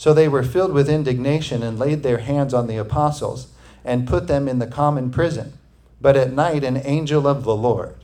So 0.01 0.15
they 0.15 0.27
were 0.27 0.41
filled 0.41 0.73
with 0.73 0.89
indignation 0.89 1.61
and 1.61 1.77
laid 1.77 2.01
their 2.01 2.17
hands 2.17 2.55
on 2.55 2.65
the 2.65 2.75
apostles 2.75 3.49
and 3.85 4.07
put 4.07 4.25
them 4.25 4.47
in 4.47 4.57
the 4.57 4.65
common 4.65 5.11
prison. 5.11 5.53
But 6.01 6.17
at 6.17 6.33
night, 6.33 6.63
an 6.63 6.81
angel 6.83 7.27
of 7.27 7.43
the 7.43 7.55
Lord 7.55 7.97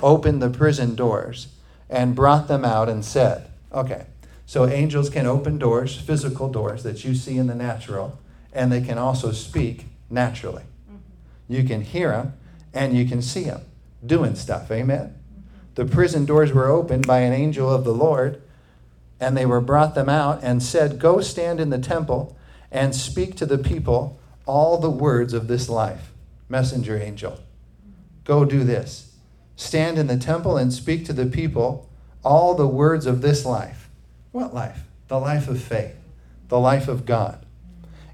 opened 0.00 0.40
the 0.40 0.48
prison 0.48 0.94
doors 0.94 1.48
and 1.90 2.16
brought 2.16 2.48
them 2.48 2.64
out 2.64 2.88
and 2.88 3.04
said, 3.04 3.50
Okay, 3.70 4.06
so 4.46 4.66
angels 4.66 5.10
can 5.10 5.26
open 5.26 5.58
doors, 5.58 5.94
physical 5.94 6.48
doors 6.48 6.84
that 6.84 7.04
you 7.04 7.14
see 7.14 7.36
in 7.36 7.48
the 7.48 7.54
natural, 7.54 8.18
and 8.50 8.72
they 8.72 8.80
can 8.80 8.96
also 8.96 9.30
speak 9.30 9.88
naturally. 10.08 10.62
Mm-hmm. 10.90 11.52
You 11.52 11.64
can 11.64 11.82
hear 11.82 12.12
them 12.12 12.32
and 12.72 12.96
you 12.96 13.04
can 13.04 13.20
see 13.20 13.44
them 13.44 13.60
doing 14.06 14.36
stuff. 14.36 14.70
Amen? 14.70 15.14
The 15.74 15.84
prison 15.84 16.24
doors 16.24 16.50
were 16.50 16.68
opened 16.68 17.06
by 17.06 17.18
an 17.18 17.34
angel 17.34 17.70
of 17.70 17.84
the 17.84 17.92
Lord 17.92 18.40
and 19.20 19.36
they 19.36 19.46
were 19.46 19.60
brought 19.60 19.94
them 19.94 20.08
out 20.08 20.40
and 20.42 20.62
said, 20.62 20.98
Go 20.98 21.20
stand 21.20 21.60
in 21.60 21.70
the 21.70 21.78
temple 21.78 22.36
and 22.72 22.94
speak 22.94 23.36
to 23.36 23.46
the 23.46 23.58
people 23.58 24.18
all 24.46 24.78
the 24.78 24.90
words 24.90 25.34
of 25.34 25.46
this 25.46 25.68
life. 25.68 26.10
Messenger 26.48 26.98
angel, 26.98 27.38
go 28.24 28.44
do 28.44 28.64
this. 28.64 29.14
Stand 29.54 29.98
in 29.98 30.06
the 30.06 30.16
temple 30.16 30.56
and 30.56 30.72
speak 30.72 31.04
to 31.04 31.12
the 31.12 31.26
people 31.26 31.88
all 32.24 32.54
the 32.54 32.66
words 32.66 33.06
of 33.06 33.20
this 33.20 33.44
life. 33.44 33.88
What 34.32 34.54
life? 34.54 34.80
The 35.08 35.20
life 35.20 35.48
of 35.48 35.60
faith, 35.62 35.96
the 36.48 36.58
life 36.58 36.88
of 36.88 37.04
God. 37.04 37.44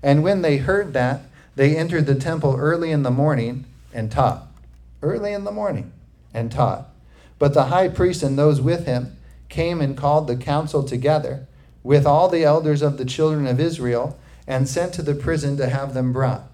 And 0.03 0.23
when 0.23 0.43
they 0.43 0.59
heard 0.59 0.93
that, 0.95 1.23
they 1.55 1.77
entered 1.77 2.07
the 2.07 2.15
temple 2.15 2.57
early 2.59 2.91
in 2.91 3.03
the 3.03 3.11
morning 3.11 3.65
and 3.93 4.11
taught. 4.11 4.47
Early 5.03 5.33
in 5.33 5.45
the 5.45 5.53
morning 5.53 5.93
and 6.35 6.51
taught. 6.51 6.89
But 7.39 7.55
the 7.55 7.65
high 7.65 7.89
priest 7.89 8.23
and 8.23 8.39
those 8.39 8.61
with 8.61 8.87
him, 8.87 9.17
came 9.49 9.81
and 9.81 9.97
called 9.97 10.27
the 10.27 10.37
council 10.37 10.83
together 10.83 11.47
with 11.83 12.07
all 12.07 12.29
the 12.29 12.45
elders 12.45 12.83
of 12.83 12.99
the 12.99 13.05
children 13.05 13.47
of 13.47 13.61
Israel 13.61 14.19
and 14.47 14.69
sent 14.69 14.93
to 14.95 15.03
the 15.03 15.15
prison 15.15 15.57
to 15.57 15.69
have 15.69 15.95
them 15.95 16.13
brought. 16.13 16.51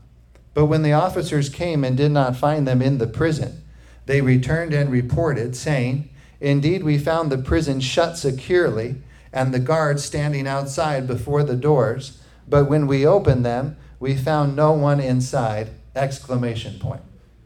But 0.55 0.67
when 0.67 0.83
the 0.83 0.93
officers 0.93 1.49
came 1.49 1.85
and 1.85 1.97
did 1.97 2.13
not 2.13 2.37
find 2.37 2.67
them 2.67 2.83
in 2.83 2.99
the 2.99 3.07
prison, 3.07 3.63
they 4.07 4.21
returned 4.21 4.75
and 4.75 4.91
reported, 4.91 5.57
saying, 5.57 6.09
Indeed, 6.41 6.83
we 6.83 6.99
found 6.99 7.31
the 7.31 7.39
prison 7.39 7.81
shut 7.81 8.19
securely 8.19 8.97
and 9.33 9.55
the 9.55 9.61
guards 9.61 10.05
standing 10.05 10.47
outside 10.47 11.07
before 11.07 11.43
the 11.45 11.57
doors. 11.57 12.21
But 12.49 12.69
when 12.69 12.87
we 12.87 13.07
opened 13.07 13.45
them, 13.45 13.77
we 14.01 14.17
found 14.17 14.57
no 14.57 14.73
one 14.73 15.01
inside! 15.01 15.71
Exclamation 15.95 16.79
point. 16.79 17.03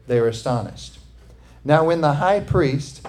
They 0.07 0.19
were 0.19 0.29
astonished. 0.29 0.99
Now, 1.63 1.85
when 1.85 2.01
the 2.01 2.13
high 2.13 2.39
priest, 2.39 3.05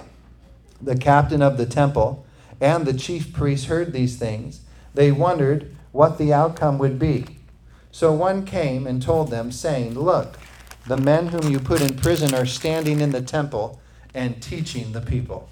the 0.81 0.97
captain 0.97 1.43
of 1.43 1.57
the 1.57 1.67
temple, 1.67 2.27
and 2.61 2.87
the 2.87 2.93
chief 2.93 3.33
priests 3.33 3.67
heard 3.67 3.93
these 3.93 4.17
things, 4.17 4.61
they 4.95 5.13
wondered 5.13 5.75
what 5.93 6.19
the 6.19 6.33
outcome 6.33 6.79
would 6.79 6.99
be. 6.99 7.25
So 7.91 8.13
one 8.13 8.45
came 8.45 8.87
and 8.87 9.03
told 9.03 9.31
them, 9.31 9.51
saying, 9.51 9.95
Look, 9.95 10.39
the 10.87 10.97
men 10.97 11.29
whom 11.29 11.51
you 11.51 11.59
put 11.59 11.81
in 11.81 11.97
prison 11.97 12.35
are 12.35 12.47
standing 12.47 13.01
in 13.01 13.11
the 13.11 13.23
temple 13.23 13.81
and 14.15 14.43
teaching 14.43 14.93
the 14.93 15.01
people. 15.01 15.49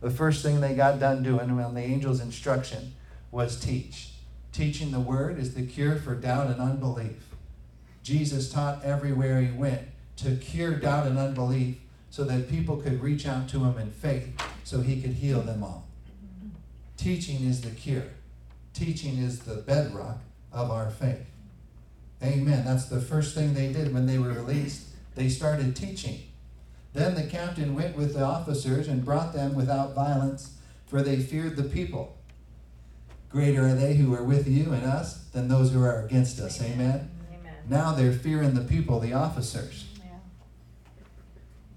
The 0.00 0.10
first 0.10 0.42
thing 0.42 0.60
they 0.60 0.74
got 0.74 1.00
done 1.00 1.22
doing 1.22 1.50
on 1.50 1.74
the 1.74 1.80
angel's 1.80 2.20
instruction 2.20 2.94
was 3.30 3.58
teach. 3.58 4.10
Teaching 4.52 4.92
the 4.92 5.00
word 5.00 5.38
is 5.38 5.54
the 5.54 5.66
cure 5.66 5.96
for 5.96 6.14
doubt 6.14 6.46
and 6.46 6.60
unbelief. 6.60 7.34
Jesus 8.02 8.50
taught 8.50 8.84
everywhere 8.84 9.40
he 9.40 9.50
went 9.50 9.82
to 10.16 10.36
cure 10.36 10.74
doubt 10.74 11.06
and 11.06 11.18
unbelief 11.18 11.78
so 12.10 12.24
that 12.24 12.48
people 12.48 12.76
could 12.76 13.02
reach 13.02 13.26
out 13.26 13.48
to 13.48 13.64
him 13.64 13.78
in 13.78 13.90
faith 13.90 14.40
so 14.64 14.80
he 14.80 15.00
could 15.00 15.14
heal 15.14 15.42
them 15.42 15.62
all. 15.62 15.87
Teaching 16.98 17.46
is 17.46 17.60
the 17.60 17.70
cure. 17.70 18.08
Teaching 18.74 19.18
is 19.18 19.40
the 19.40 19.54
bedrock 19.54 20.18
of 20.52 20.70
our 20.70 20.90
faith. 20.90 21.24
Amen. 22.22 22.64
That's 22.64 22.86
the 22.86 23.00
first 23.00 23.34
thing 23.34 23.54
they 23.54 23.72
did 23.72 23.94
when 23.94 24.06
they 24.06 24.18
were 24.18 24.32
released. 24.32 24.88
They 25.14 25.28
started 25.28 25.76
teaching. 25.76 26.22
Then 26.92 27.14
the 27.14 27.26
captain 27.26 27.76
went 27.76 27.96
with 27.96 28.14
the 28.14 28.24
officers 28.24 28.88
and 28.88 29.04
brought 29.04 29.32
them 29.32 29.54
without 29.54 29.94
violence, 29.94 30.56
for 30.88 31.00
they 31.00 31.20
feared 31.20 31.56
the 31.56 31.62
people. 31.62 32.16
Greater 33.30 33.68
are 33.68 33.74
they 33.74 33.94
who 33.94 34.12
are 34.14 34.24
with 34.24 34.48
you 34.48 34.72
and 34.72 34.84
us 34.84 35.18
than 35.32 35.46
those 35.46 35.72
who 35.72 35.82
are 35.82 36.04
against 36.04 36.40
us. 36.40 36.60
Amen. 36.60 37.10
Amen. 37.32 37.54
Now 37.68 37.92
they're 37.92 38.12
fearing 38.12 38.54
the 38.54 38.62
people, 38.62 38.98
the 38.98 39.12
officers. 39.12 39.86
Yeah. 39.98 40.18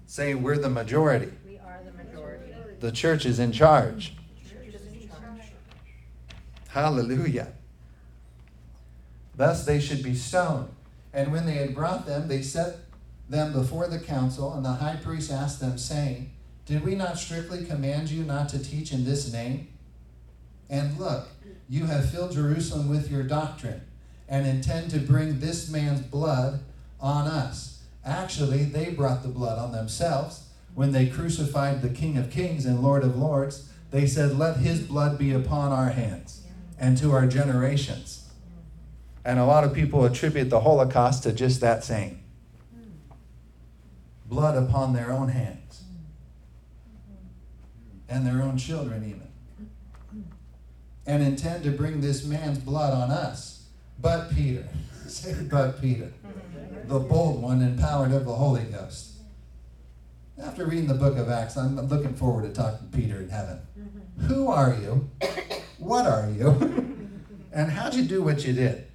Saying 0.06 0.42
we're 0.42 0.58
the 0.58 0.70
majority. 0.70 1.30
We 1.46 1.58
are 1.58 1.80
the 1.84 1.92
majority. 1.92 2.52
The 2.80 2.90
church 2.90 3.24
is 3.24 3.38
in 3.38 3.52
charge. 3.52 4.14
Hallelujah. 6.72 7.48
Thus 9.36 9.66
they 9.66 9.78
should 9.78 10.02
be 10.02 10.14
stoned. 10.14 10.70
And 11.12 11.30
when 11.30 11.44
they 11.44 11.56
had 11.56 11.74
brought 11.74 12.06
them, 12.06 12.28
they 12.28 12.40
set 12.40 12.76
them 13.28 13.52
before 13.52 13.88
the 13.88 13.98
council, 13.98 14.54
and 14.54 14.64
the 14.64 14.72
high 14.72 14.96
priest 14.96 15.30
asked 15.30 15.60
them, 15.60 15.76
saying, 15.76 16.30
Did 16.64 16.82
we 16.82 16.94
not 16.94 17.18
strictly 17.18 17.66
command 17.66 18.10
you 18.10 18.24
not 18.24 18.48
to 18.50 18.58
teach 18.58 18.90
in 18.90 19.04
this 19.04 19.30
name? 19.30 19.68
And 20.70 20.98
look, 20.98 21.28
you 21.68 21.84
have 21.84 22.10
filled 22.10 22.32
Jerusalem 22.32 22.88
with 22.88 23.10
your 23.10 23.22
doctrine, 23.22 23.82
and 24.26 24.46
intend 24.46 24.90
to 24.92 24.98
bring 24.98 25.40
this 25.40 25.68
man's 25.68 26.00
blood 26.00 26.60
on 26.98 27.26
us. 27.26 27.82
Actually, 28.02 28.64
they 28.64 28.88
brought 28.88 29.22
the 29.22 29.28
blood 29.28 29.58
on 29.58 29.72
themselves 29.72 30.44
when 30.74 30.92
they 30.92 31.06
crucified 31.06 31.82
the 31.82 31.90
King 31.90 32.16
of 32.16 32.30
Kings 32.30 32.64
and 32.64 32.80
Lord 32.80 33.04
of 33.04 33.18
Lords. 33.18 33.68
They 33.90 34.06
said, 34.06 34.38
Let 34.38 34.56
his 34.56 34.80
blood 34.80 35.18
be 35.18 35.32
upon 35.32 35.70
our 35.70 35.90
hands 35.90 36.41
and 36.82 36.98
to 36.98 37.12
our 37.12 37.26
generations. 37.26 38.28
And 39.24 39.38
a 39.38 39.44
lot 39.44 39.62
of 39.62 39.72
people 39.72 40.04
attribute 40.04 40.50
the 40.50 40.60
Holocaust 40.60 41.22
to 41.22 41.32
just 41.32 41.60
that 41.62 41.84
saying 41.84 42.18
blood 44.26 44.56
upon 44.56 44.94
their 44.94 45.12
own 45.12 45.28
hands 45.28 45.82
and 48.08 48.26
their 48.26 48.42
own 48.42 48.56
children, 48.56 49.04
even. 49.04 50.24
And 51.06 51.22
intend 51.22 51.64
to 51.64 51.70
bring 51.70 52.00
this 52.00 52.24
man's 52.24 52.58
blood 52.58 52.94
on 52.94 53.10
us. 53.10 53.66
But 54.00 54.30
Peter, 54.30 54.66
say, 55.06 55.34
but 55.50 55.80
Peter, 55.80 56.12
the 56.86 56.98
bold 56.98 57.42
one, 57.42 57.60
empowered 57.60 58.12
of 58.12 58.24
the 58.24 58.34
Holy 58.34 58.64
Ghost. 58.64 59.18
After 60.42 60.64
reading 60.64 60.88
the 60.88 60.94
book 60.94 61.18
of 61.18 61.28
Acts, 61.28 61.56
I'm 61.56 61.76
looking 61.76 62.14
forward 62.14 62.42
to 62.42 62.52
talking 62.52 62.90
to 62.90 62.96
Peter 62.96 63.18
in 63.18 63.28
heaven. 63.28 63.60
Who 64.28 64.48
are 64.48 64.74
you? 64.74 65.10
What 65.82 66.06
are 66.06 66.30
you? 66.30 66.48
and 67.52 67.72
how'd 67.72 67.94
you 67.94 68.04
do 68.04 68.22
what 68.22 68.46
you 68.46 68.52
did? 68.52 68.86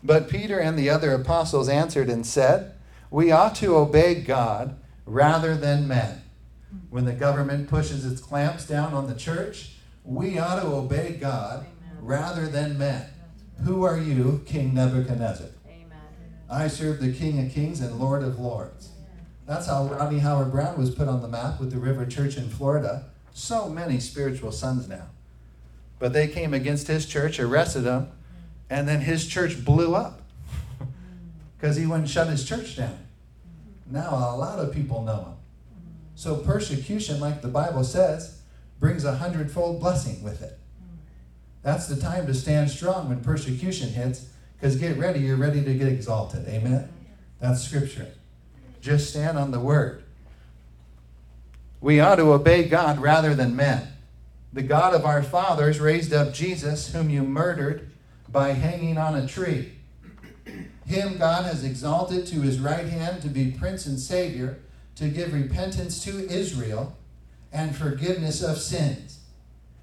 But 0.00 0.28
Peter 0.28 0.60
and 0.60 0.78
the 0.78 0.88
other 0.88 1.12
apostles 1.12 1.68
answered 1.68 2.08
and 2.08 2.24
said, 2.24 2.74
We 3.10 3.32
ought 3.32 3.56
to 3.56 3.74
obey 3.76 4.14
God 4.14 4.76
rather 5.06 5.56
than 5.56 5.88
men. 5.88 6.22
When 6.88 7.04
the 7.04 7.12
government 7.12 7.68
pushes 7.68 8.06
its 8.06 8.20
clamps 8.20 8.64
down 8.64 8.94
on 8.94 9.08
the 9.08 9.14
church, 9.14 9.72
we 10.04 10.38
ought 10.38 10.60
to 10.60 10.68
obey 10.68 11.14
God 11.20 11.66
rather 12.00 12.46
than 12.46 12.78
men. 12.78 13.06
Who 13.64 13.82
are 13.82 13.98
you, 13.98 14.42
King 14.46 14.72
Nebuchadnezzar? 14.72 15.48
Amen. 15.66 15.98
I 16.48 16.68
serve 16.68 17.00
the 17.00 17.12
King 17.12 17.44
of 17.44 17.52
Kings 17.52 17.80
and 17.80 17.98
Lord 17.98 18.22
of 18.22 18.38
Lords. 18.38 18.90
That's 19.48 19.66
how 19.66 19.86
Rodney 19.86 20.20
Howard-Browne 20.20 20.78
was 20.78 20.94
put 20.94 21.08
on 21.08 21.22
the 21.22 21.28
map 21.28 21.58
with 21.58 21.72
the 21.72 21.78
River 21.78 22.06
Church 22.06 22.36
in 22.36 22.48
Florida. 22.48 23.06
So 23.32 23.68
many 23.68 23.98
spiritual 23.98 24.52
sons 24.52 24.88
now. 24.88 25.08
But 26.00 26.12
they 26.12 26.26
came 26.26 26.52
against 26.52 26.88
his 26.88 27.06
church, 27.06 27.38
arrested 27.38 27.84
him, 27.84 28.08
and 28.68 28.88
then 28.88 29.02
his 29.02 29.28
church 29.28 29.64
blew 29.64 29.94
up 29.94 30.22
because 31.56 31.76
he 31.76 31.86
wouldn't 31.86 32.08
shut 32.08 32.26
his 32.26 32.44
church 32.44 32.76
down. 32.76 32.98
Now 33.88 34.10
a 34.10 34.36
lot 34.36 34.58
of 34.58 34.72
people 34.72 35.02
know 35.02 35.18
him. 35.18 35.34
So 36.16 36.36
persecution, 36.36 37.20
like 37.20 37.42
the 37.42 37.48
Bible 37.48 37.84
says, 37.84 38.40
brings 38.80 39.04
a 39.04 39.16
hundredfold 39.16 39.78
blessing 39.78 40.22
with 40.22 40.42
it. 40.42 40.58
That's 41.62 41.86
the 41.86 41.96
time 41.96 42.26
to 42.26 42.34
stand 42.34 42.70
strong 42.70 43.08
when 43.08 43.20
persecution 43.20 43.90
hits, 43.90 44.26
because 44.56 44.76
get 44.76 44.96
ready, 44.96 45.20
you're 45.20 45.36
ready 45.36 45.62
to 45.62 45.74
get 45.74 45.88
exalted. 45.88 46.48
Amen? 46.48 46.88
That's 47.40 47.62
scripture. 47.62 48.08
Just 48.80 49.10
stand 49.10 49.38
on 49.38 49.50
the 49.50 49.60
word. 49.60 50.04
We 51.82 52.00
ought 52.00 52.16
to 52.16 52.32
obey 52.32 52.64
God 52.64 52.98
rather 52.98 53.34
than 53.34 53.54
men. 53.56 53.86
The 54.52 54.62
God 54.62 54.94
of 54.94 55.04
our 55.04 55.22
fathers 55.22 55.78
raised 55.78 56.12
up 56.12 56.32
Jesus, 56.32 56.92
whom 56.92 57.08
you 57.08 57.22
murdered 57.22 57.90
by 58.28 58.50
hanging 58.52 58.98
on 58.98 59.14
a 59.14 59.26
tree. 59.26 59.72
Him 60.86 61.18
God 61.18 61.44
has 61.44 61.62
exalted 61.62 62.26
to 62.26 62.40
his 62.40 62.58
right 62.58 62.86
hand 62.86 63.22
to 63.22 63.28
be 63.28 63.52
Prince 63.52 63.86
and 63.86 63.98
Savior, 63.98 64.58
to 64.96 65.08
give 65.08 65.32
repentance 65.32 66.02
to 66.04 66.28
Israel 66.28 66.96
and 67.52 67.76
forgiveness 67.76 68.42
of 68.42 68.58
sins. 68.58 69.20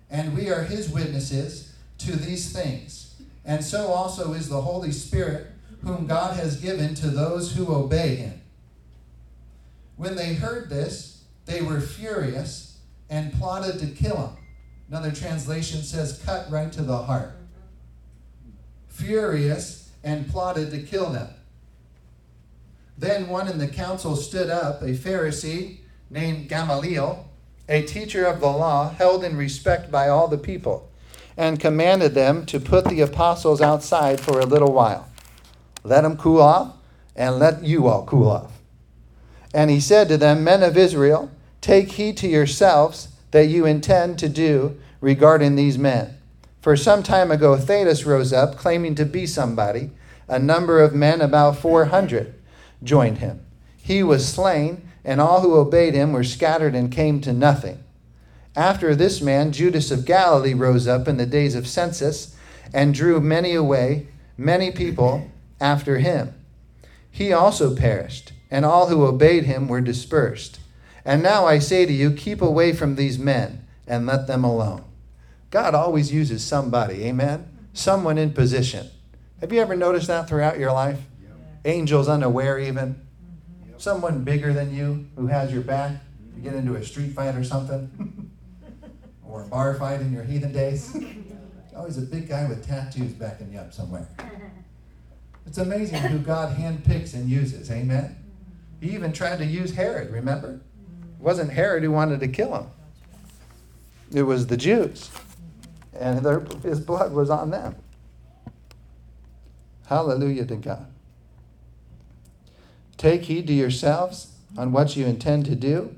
And 0.10 0.36
we 0.36 0.50
are 0.50 0.64
his 0.64 0.90
witnesses 0.90 1.74
to 2.00 2.16
these 2.16 2.52
things. 2.52 3.16
And 3.46 3.64
so 3.64 3.88
also 3.88 4.34
is 4.34 4.50
the 4.50 4.62
Holy 4.62 4.92
Spirit, 4.92 5.48
whom 5.82 6.08
God 6.08 6.36
has 6.36 6.60
given 6.60 6.94
to 6.96 7.08
those 7.08 7.56
who 7.56 7.74
obey 7.74 8.16
him. 8.16 8.42
When 9.96 10.16
they 10.16 10.34
heard 10.34 10.70
this, 10.70 11.24
they 11.46 11.62
were 11.62 11.80
furious 11.80 12.80
and 13.10 13.34
plotted 13.34 13.80
to 13.80 13.88
kill 13.88 14.18
him. 14.18 14.37
Another 14.90 15.12
translation 15.12 15.82
says, 15.82 16.22
cut 16.26 16.50
right 16.50 16.72
to 16.72 16.82
the 16.82 16.98
heart. 16.98 17.34
Furious 18.88 19.92
and 20.04 20.30
plotted 20.30 20.72
to 20.72 20.82
kill 20.82 21.10
them. 21.10 21.30
Then 22.98 23.28
one 23.28 23.48
in 23.48 23.58
the 23.58 23.68
council 23.68 24.16
stood 24.16 24.50
up, 24.50 24.82
a 24.82 24.94
Pharisee 24.94 25.80
named 26.10 26.50
Gamaliel, 26.50 27.28
a 27.70 27.84
teacher 27.84 28.26
of 28.26 28.40
the 28.40 28.48
law, 28.48 28.90
held 28.90 29.24
in 29.24 29.38
respect 29.38 29.92
by 29.92 30.08
all 30.08 30.28
the 30.28 30.38
people, 30.38 30.90
and 31.36 31.60
commanded 31.60 32.16
them 32.16 32.46
to 32.46 32.60
put 32.60 32.86
the 32.86 33.02
apostles 33.02 33.62
outside 33.62 34.20
for 34.20 34.40
a 34.40 34.46
little 34.46 34.72
while. 34.72 35.10
Let 35.84 36.02
them 36.02 36.18
cool 36.18 36.42
off, 36.42 36.76
and 37.16 37.38
let 37.40 37.64
you 37.64 37.88
all 37.88 38.06
cool 38.06 38.30
off. 38.30 38.54
And 39.54 39.70
he 39.70 39.80
said 39.80 40.08
to 40.08 40.18
them, 40.18 40.44
Men 40.44 40.64
of 40.64 40.78
Israel, 40.78 41.30
take 41.62 41.92
heed 41.94 42.18
to 42.18 42.28
yourselves 42.28 43.10
that 43.38 43.50
you 43.50 43.68
intend 43.68 44.18
to 44.18 44.28
do 44.28 44.76
regarding 45.00 45.56
these 45.56 45.78
men. 45.78 46.18
For 46.60 46.76
some 46.76 47.04
time 47.04 47.30
ago, 47.30 47.56
Theudas 47.56 48.04
rose 48.04 48.34
up, 48.34 48.58
claiming 48.58 48.96
to 48.96 49.06
be 49.06 49.28
somebody. 49.28 49.92
A 50.28 50.40
number 50.40 50.82
of 50.82 50.96
men, 50.96 51.22
about 51.22 51.58
400, 51.58 52.34
joined 52.82 53.20
him. 53.20 53.46
He 53.78 54.02
was 54.02 54.28
slain, 54.28 54.90
and 55.06 55.22
all 55.22 55.42
who 55.42 55.54
obeyed 55.54 55.94
him 55.94 56.14
were 56.14 56.24
scattered 56.24 56.74
and 56.74 56.92
came 56.92 57.22
to 57.22 57.32
nothing. 57.32 57.84
After 58.56 58.96
this 58.96 59.22
man, 59.22 59.52
Judas 59.52 59.92
of 59.92 60.06
Galilee 60.06 60.56
rose 60.56 60.88
up 60.88 61.08
in 61.08 61.18
the 61.18 61.28
days 61.28 61.54
of 61.54 61.68
census 61.68 62.36
and 62.74 62.92
drew 62.92 63.22
many 63.22 63.54
away, 63.54 64.08
many 64.36 64.72
people 64.72 65.30
after 65.62 66.00
him. 66.00 66.34
He 67.12 67.32
also 67.32 67.76
perished, 67.76 68.34
and 68.50 68.66
all 68.66 68.88
who 68.88 69.06
obeyed 69.06 69.44
him 69.44 69.68
were 69.68 69.80
dispersed. 69.80 70.60
And 71.08 71.24
now 71.24 71.46
I 71.46 71.60
say 71.60 71.86
to 71.86 71.94
you, 71.94 72.12
keep 72.12 72.42
away 72.42 72.74
from 72.74 72.96
these 72.96 73.18
men 73.18 73.66
and 73.88 74.06
let 74.06 74.28
them 74.28 74.44
alone. 74.44 74.84
God 75.52 75.74
always 75.74 76.12
uses 76.12 76.44
somebody, 76.44 77.06
amen? 77.06 77.50
Someone 77.72 78.18
in 78.18 78.34
position. 78.34 78.90
Have 79.40 79.54
you 79.54 79.62
ever 79.62 79.74
noticed 79.74 80.08
that 80.08 80.28
throughout 80.28 80.60
your 80.60 80.74
life? 80.74 81.00
Angels 81.64 82.10
unaware, 82.10 82.60
even. 82.60 82.96
Mm-hmm. 82.96 83.78
Someone 83.78 84.26
bigger 84.26 84.52
than 84.52 84.76
you 84.76 85.08
who 85.16 85.28
has 85.28 85.54
your 85.54 85.62
back. 85.62 85.94
You 86.36 86.42
get 86.42 86.56
into 86.56 86.76
a 86.76 86.84
street 86.84 87.14
fight 87.14 87.36
or 87.36 87.44
something, 87.46 88.30
or 89.26 89.44
a 89.44 89.48
bar 89.48 89.76
fight 89.76 90.02
in 90.02 90.12
your 90.12 90.24
heathen 90.24 90.52
days. 90.52 90.94
Always 91.76 91.98
a 91.98 92.02
big 92.02 92.28
guy 92.28 92.50
with 92.50 92.68
tattoos 92.68 93.14
backing 93.14 93.54
you 93.54 93.60
up 93.60 93.74
somewhere. 93.74 94.10
It's 95.46 95.60
amazing 95.60 96.00
who 96.00 96.20
God 96.20 96.58
handpicks 96.58 97.14
and 97.14 97.30
uses, 97.30 97.72
amen? 97.72 98.18
He 98.82 98.90
even 98.90 99.14
tried 99.14 99.38
to 99.38 99.46
use 99.46 99.74
Herod, 99.74 100.12
remember? 100.12 100.60
It 101.20 101.24
wasn't 101.24 101.52
Herod 101.52 101.84
who 101.84 101.92
wanted 101.92 102.20
to 102.22 102.28
kill 102.28 102.56
him, 102.56 102.68
it 104.14 104.24
was 104.24 104.48
the 104.48 104.58
Jews. 104.58 105.12
And 106.00 106.20
their, 106.20 106.42
his 106.62 106.80
blood 106.80 107.12
was 107.12 107.32
on 107.32 107.50
them. 107.50 107.76
Hallelujah 109.88 110.46
to 110.46 110.56
God. 110.56 110.86
Take 112.98 113.24
heed 113.24 113.48
to 113.48 113.54
yourselves 113.54 114.34
on 114.58 114.72
what 114.72 114.96
you 114.96 115.06
intend 115.06 115.46
to 115.46 115.56
do. 115.56 115.96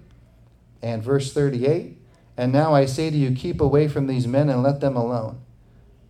And 0.81 1.03
verse 1.03 1.33
38 1.33 1.97
And 2.37 2.51
now 2.51 2.73
I 2.73 2.85
say 2.85 3.09
to 3.09 3.17
you, 3.17 3.35
keep 3.35 3.59
away 3.59 3.87
from 3.87 4.07
these 4.07 4.27
men 4.27 4.49
and 4.49 4.63
let 4.63 4.79
them 4.79 4.95
alone. 4.95 5.41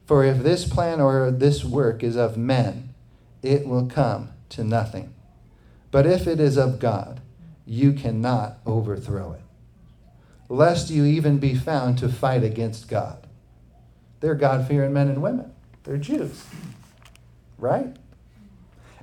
For 0.06 0.24
if 0.24 0.40
this 0.40 0.68
plan 0.68 1.00
or 1.00 1.32
this 1.32 1.64
work 1.64 2.04
is 2.04 2.16
of 2.16 2.38
men, 2.38 2.94
it 3.42 3.68
will 3.68 3.86
come 3.86 4.30
to 4.50 4.64
nothing. 4.64 5.14
But 5.92 6.06
if 6.06 6.28
it 6.28 6.40
is 6.40 6.58
of 6.58 6.80
God, 6.80 7.22
you 7.70 7.94
cannot 7.94 8.58
overthrow 8.66 9.34
it, 9.34 9.42
lest 10.50 10.90
you 10.90 11.06
even 11.06 11.38
be 11.38 11.54
found 11.54 12.00
to 12.00 12.10
fight 12.10 12.44
against 12.44 12.90
God. 12.90 13.28
They're 14.22 14.36
God 14.36 14.68
fearing 14.68 14.92
men 14.92 15.08
and 15.08 15.22
women, 15.22 15.54
they're 15.84 15.98
Jews, 15.98 16.44
right? 17.60 17.96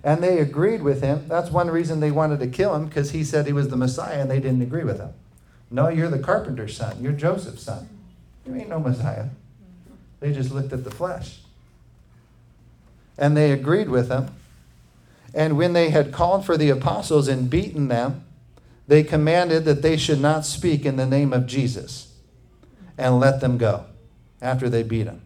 And 0.02 0.22
they 0.22 0.38
agreed 0.38 0.82
with 0.82 1.00
him. 1.00 1.26
That's 1.28 1.50
one 1.50 1.70
reason 1.70 2.00
they 2.00 2.10
wanted 2.10 2.40
to 2.40 2.48
kill 2.48 2.74
him, 2.74 2.86
because 2.86 3.12
he 3.12 3.24
said 3.24 3.46
he 3.46 3.52
was 3.52 3.68
the 3.68 3.76
Messiah 3.76 4.20
and 4.20 4.30
they 4.30 4.40
didn't 4.40 4.62
agree 4.62 4.84
with 4.84 4.98
him. 4.98 5.12
No, 5.70 5.88
you're 5.88 6.10
the 6.10 6.18
carpenter's 6.18 6.76
son. 6.76 7.02
You're 7.02 7.12
Joseph's 7.12 7.62
son. 7.62 7.88
You 8.46 8.54
ain't 8.54 8.68
no 8.68 8.78
Messiah. 8.78 9.26
They 10.20 10.32
just 10.32 10.52
looked 10.52 10.72
at 10.72 10.84
the 10.84 10.90
flesh. 10.90 11.40
And 13.18 13.36
they 13.36 13.50
agreed 13.50 13.88
with 13.88 14.08
him. 14.08 14.28
And 15.34 15.56
when 15.56 15.72
they 15.72 15.90
had 15.90 16.12
called 16.12 16.46
for 16.46 16.56
the 16.56 16.70
apostles 16.70 17.26
and 17.26 17.50
beaten 17.50 17.88
them, 17.88 18.24
they 18.88 19.02
commanded 19.02 19.64
that 19.64 19.82
they 19.82 19.96
should 19.96 20.20
not 20.20 20.46
speak 20.46 20.84
in 20.84 20.96
the 20.96 21.06
name 21.06 21.32
of 21.32 21.46
Jesus 21.46 22.14
and 22.96 23.18
let 23.18 23.40
them 23.40 23.58
go 23.58 23.86
after 24.40 24.68
they 24.68 24.82
beat 24.82 25.06
him. 25.06 25.22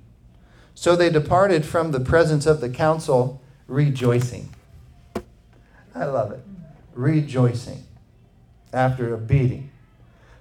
So 0.75 0.97
they 0.97 1.11
departed 1.11 1.65
from 1.65 1.91
the 1.91 2.01
presence 2.01 2.47
of 2.47 2.61
the 2.61 2.71
council 2.71 3.43
rejoicing. 3.67 4.49
I 5.95 6.05
love 6.07 6.33
it. 6.33 6.43
Rejoicing 6.95 7.85
after 8.73 9.13
a 9.13 9.19
beating, 9.19 9.71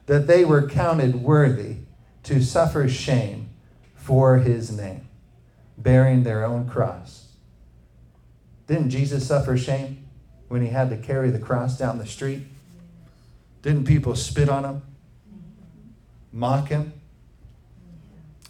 that 0.05 0.27
they 0.27 0.45
were 0.45 0.67
counted 0.67 1.15
worthy 1.15 1.77
to 2.23 2.41
suffer 2.41 2.87
shame 2.87 3.49
for 3.95 4.37
his 4.37 4.71
name, 4.71 5.07
bearing 5.77 6.23
their 6.23 6.45
own 6.45 6.69
cross. 6.69 7.27
Didn't 8.67 8.91
Jesus 8.91 9.27
suffer 9.27 9.57
shame 9.57 10.05
when 10.47 10.61
he 10.61 10.67
had 10.67 10.89
to 10.91 10.97
carry 10.97 11.31
the 11.31 11.39
cross 11.39 11.77
down 11.77 11.97
the 11.97 12.05
street? 12.05 12.43
Didn't 13.61 13.85
people 13.85 14.15
spit 14.15 14.49
on 14.49 14.63
him? 14.63 14.81
Mock 16.31 16.69
him? 16.69 16.93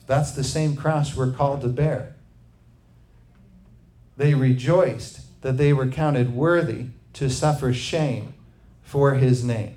That's 0.08 0.32
the 0.32 0.44
same 0.44 0.76
cross 0.76 1.16
we're 1.16 1.32
called 1.32 1.62
to 1.62 1.68
bear. 1.68 2.16
They 4.18 4.34
rejoiced 4.34 5.42
that 5.42 5.58
they 5.58 5.72
were 5.72 5.88
counted 5.88 6.34
worthy 6.34 6.88
to 7.14 7.30
suffer 7.30 7.74
shame 7.74 8.34
for 8.82 9.16
his 9.16 9.44
name. 9.44 9.76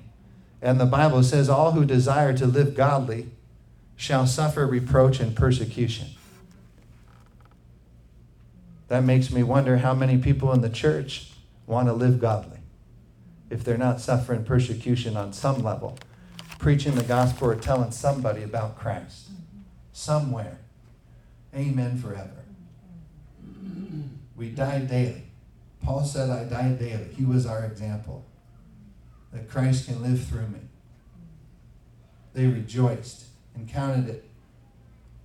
And 0.61 0.79
the 0.79 0.85
Bible 0.85 1.23
says, 1.23 1.49
All 1.49 1.71
who 1.71 1.85
desire 1.85 2.35
to 2.37 2.45
live 2.45 2.75
godly 2.75 3.27
shall 3.95 4.27
suffer 4.27 4.65
reproach 4.65 5.19
and 5.19 5.35
persecution. 5.35 6.07
That 8.87 9.03
makes 9.03 9.31
me 9.31 9.43
wonder 9.43 9.77
how 9.77 9.93
many 9.93 10.17
people 10.17 10.51
in 10.51 10.61
the 10.61 10.69
church 10.69 11.31
want 11.65 11.87
to 11.87 11.93
live 11.93 12.19
godly 12.19 12.62
if 13.53 13.63
they're 13.63 13.77
not 13.77 14.01
suffering 14.01 14.43
persecution 14.43 15.15
on 15.15 15.31
some 15.31 15.61
level, 15.63 15.95
preaching 16.57 16.95
the 16.95 17.03
gospel 17.03 17.51
or 17.51 17.55
telling 17.55 17.91
somebody 17.91 18.41
about 18.41 18.75
Christ 18.75 19.29
somewhere. 19.91 20.57
Amen 21.55 21.99
forever. 21.99 22.43
We 24.35 24.49
die 24.49 24.79
daily. 24.79 25.25
Paul 25.83 26.03
said, 26.03 26.31
I 26.31 26.45
die 26.45 26.71
daily. 26.71 27.13
He 27.15 27.25
was 27.25 27.45
our 27.45 27.63
example. 27.63 28.25
That 29.31 29.47
Christ 29.47 29.85
can 29.85 30.01
live 30.01 30.25
through 30.25 30.47
me. 30.47 30.59
They 32.33 32.47
rejoiced 32.47 33.25
and 33.53 33.69
counted 33.69 34.09
it 34.09 34.29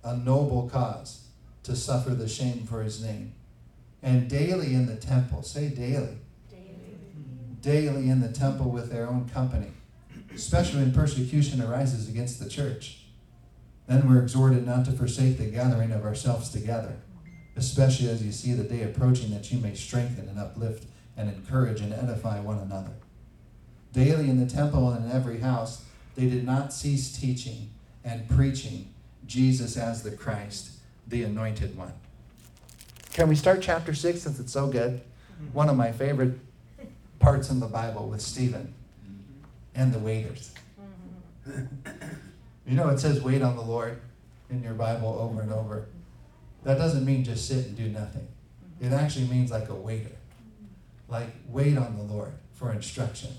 a 0.03 0.15
noble 0.15 0.69
cause 0.69 1.25
to 1.63 1.75
suffer 1.75 2.11
the 2.11 2.27
shame 2.27 2.67
for 2.67 2.83
his 2.83 3.03
name. 3.03 3.33
And 4.03 4.29
daily 4.29 4.75
in 4.75 4.85
the 4.85 4.95
temple, 4.95 5.41
say 5.41 5.69
daily. 5.69 6.17
Daily, 7.61 8.09
in 8.09 8.21
the 8.21 8.31
temple 8.31 8.69
with 8.69 8.91
their 8.91 9.07
own 9.07 9.29
company, 9.29 9.71
especially 10.33 10.81
when 10.81 10.93
persecution 10.93 11.61
arises 11.61 12.07
against 12.07 12.39
the 12.39 12.49
church. 12.49 13.05
Then 13.87 14.07
we're 14.07 14.21
exhorted 14.21 14.65
not 14.65 14.85
to 14.85 14.91
forsake 14.91 15.37
the 15.37 15.45
gathering 15.45 15.91
of 15.91 16.05
ourselves 16.05 16.49
together 16.49 16.95
especially 17.59 18.09
as 18.09 18.23
you 18.23 18.31
see 18.31 18.53
the 18.53 18.63
day 18.63 18.83
approaching, 18.83 19.31
that 19.31 19.51
you 19.51 19.59
may 19.59 19.75
strengthen 19.75 20.27
and 20.29 20.39
uplift 20.39 20.85
and 21.17 21.29
encourage 21.29 21.81
and 21.81 21.93
edify 21.93 22.39
one 22.39 22.57
another. 22.57 22.93
Daily 23.91 24.29
in 24.29 24.39
the 24.39 24.51
temple 24.51 24.91
and 24.91 25.05
in 25.05 25.11
every 25.11 25.39
house, 25.39 25.83
they 26.15 26.29
did 26.29 26.45
not 26.45 26.73
cease 26.73 27.11
teaching 27.17 27.69
and 28.03 28.27
preaching 28.29 28.93
Jesus 29.25 29.77
as 29.77 30.03
the 30.03 30.11
Christ, 30.11 30.71
the 31.07 31.23
anointed 31.23 31.77
one. 31.77 31.93
Can 33.11 33.27
we 33.27 33.35
start 33.35 33.61
chapter 33.61 33.93
6 33.93 34.21
since 34.21 34.39
it's 34.39 34.53
so 34.53 34.67
good? 34.67 35.01
Mm-hmm. 35.01 35.53
One 35.53 35.69
of 35.69 35.75
my 35.75 35.91
favorite 35.91 36.39
parts 37.19 37.49
in 37.49 37.59
the 37.59 37.67
Bible 37.67 38.07
with 38.07 38.21
Stephen 38.21 38.73
and 39.75 39.93
the 39.93 39.99
waiters. 39.99 40.53
You 42.65 42.75
know, 42.75 42.89
it 42.89 42.99
says 42.99 43.21
wait 43.21 43.41
on 43.41 43.55
the 43.55 43.63
Lord 43.63 43.99
in 44.49 44.61
your 44.63 44.73
Bible 44.73 45.17
over 45.19 45.41
and 45.41 45.51
over. 45.51 45.87
That 46.63 46.77
doesn't 46.77 47.05
mean 47.05 47.23
just 47.23 47.47
sit 47.47 47.65
and 47.65 47.75
do 47.75 47.87
nothing. 47.89 48.27
It 48.79 48.91
actually 48.91 49.27
means 49.27 49.51
like 49.51 49.69
a 49.69 49.75
waiter. 49.75 50.15
Like 51.07 51.29
wait 51.47 51.77
on 51.77 51.97
the 51.97 52.03
Lord 52.03 52.33
for 52.53 52.71
instruction. 52.71 53.31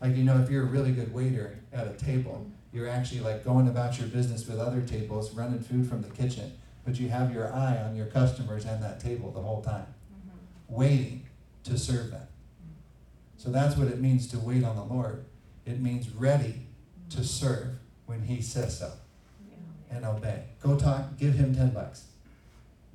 Like, 0.00 0.16
you 0.16 0.22
know, 0.22 0.38
if 0.38 0.50
you're 0.50 0.64
a 0.64 0.66
really 0.66 0.92
good 0.92 1.12
waiter 1.14 1.58
at 1.72 1.86
a 1.86 1.92
table, 1.92 2.46
you're 2.72 2.88
actually 2.88 3.20
like 3.20 3.44
going 3.44 3.68
about 3.68 3.98
your 3.98 4.08
business 4.08 4.46
with 4.46 4.58
other 4.58 4.82
tables, 4.82 5.32
running 5.32 5.60
food 5.60 5.88
from 5.88 6.02
the 6.02 6.10
kitchen, 6.10 6.52
but 6.84 7.00
you 7.00 7.08
have 7.08 7.32
your 7.32 7.52
eye 7.52 7.78
on 7.78 7.96
your 7.96 8.06
customers 8.06 8.64
and 8.66 8.82
that 8.82 9.00
table 9.00 9.30
the 9.30 9.40
whole 9.40 9.62
time, 9.62 9.86
mm-hmm. 9.86 10.74
waiting 10.74 11.26
to 11.64 11.78
serve 11.78 12.10
them. 12.10 12.26
So 13.36 13.50
that's 13.50 13.76
what 13.76 13.88
it 13.88 14.00
means 14.00 14.26
to 14.28 14.38
wait 14.38 14.64
on 14.64 14.76
the 14.76 14.84
Lord. 14.84 15.24
It 15.66 15.80
means 15.80 16.08
ready 16.10 16.66
to 17.10 17.24
serve 17.24 17.78
when 18.06 18.22
He 18.22 18.40
says 18.42 18.78
so 18.78 18.92
and 19.90 20.04
obey. 20.04 20.44
Go 20.60 20.76
talk, 20.76 21.16
give 21.18 21.34
Him 21.34 21.54
10 21.54 21.70
bucks. 21.70 22.04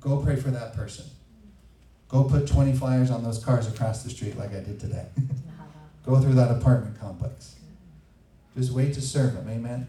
Go 0.00 0.18
pray 0.18 0.36
for 0.36 0.50
that 0.50 0.74
person. 0.74 1.04
Go 2.08 2.24
put 2.24 2.46
20 2.46 2.72
flyers 2.72 3.10
on 3.10 3.22
those 3.22 3.42
cars 3.42 3.68
across 3.68 4.02
the 4.02 4.10
street 4.10 4.36
like 4.36 4.50
I 4.50 4.60
did 4.60 4.80
today. 4.80 5.06
Go 6.04 6.20
through 6.20 6.34
that 6.34 6.50
apartment 6.50 6.98
complex. 6.98 7.56
Just 8.56 8.72
wait 8.72 8.94
to 8.94 9.00
serve 9.00 9.34
Him. 9.34 9.48
Amen. 9.48 9.86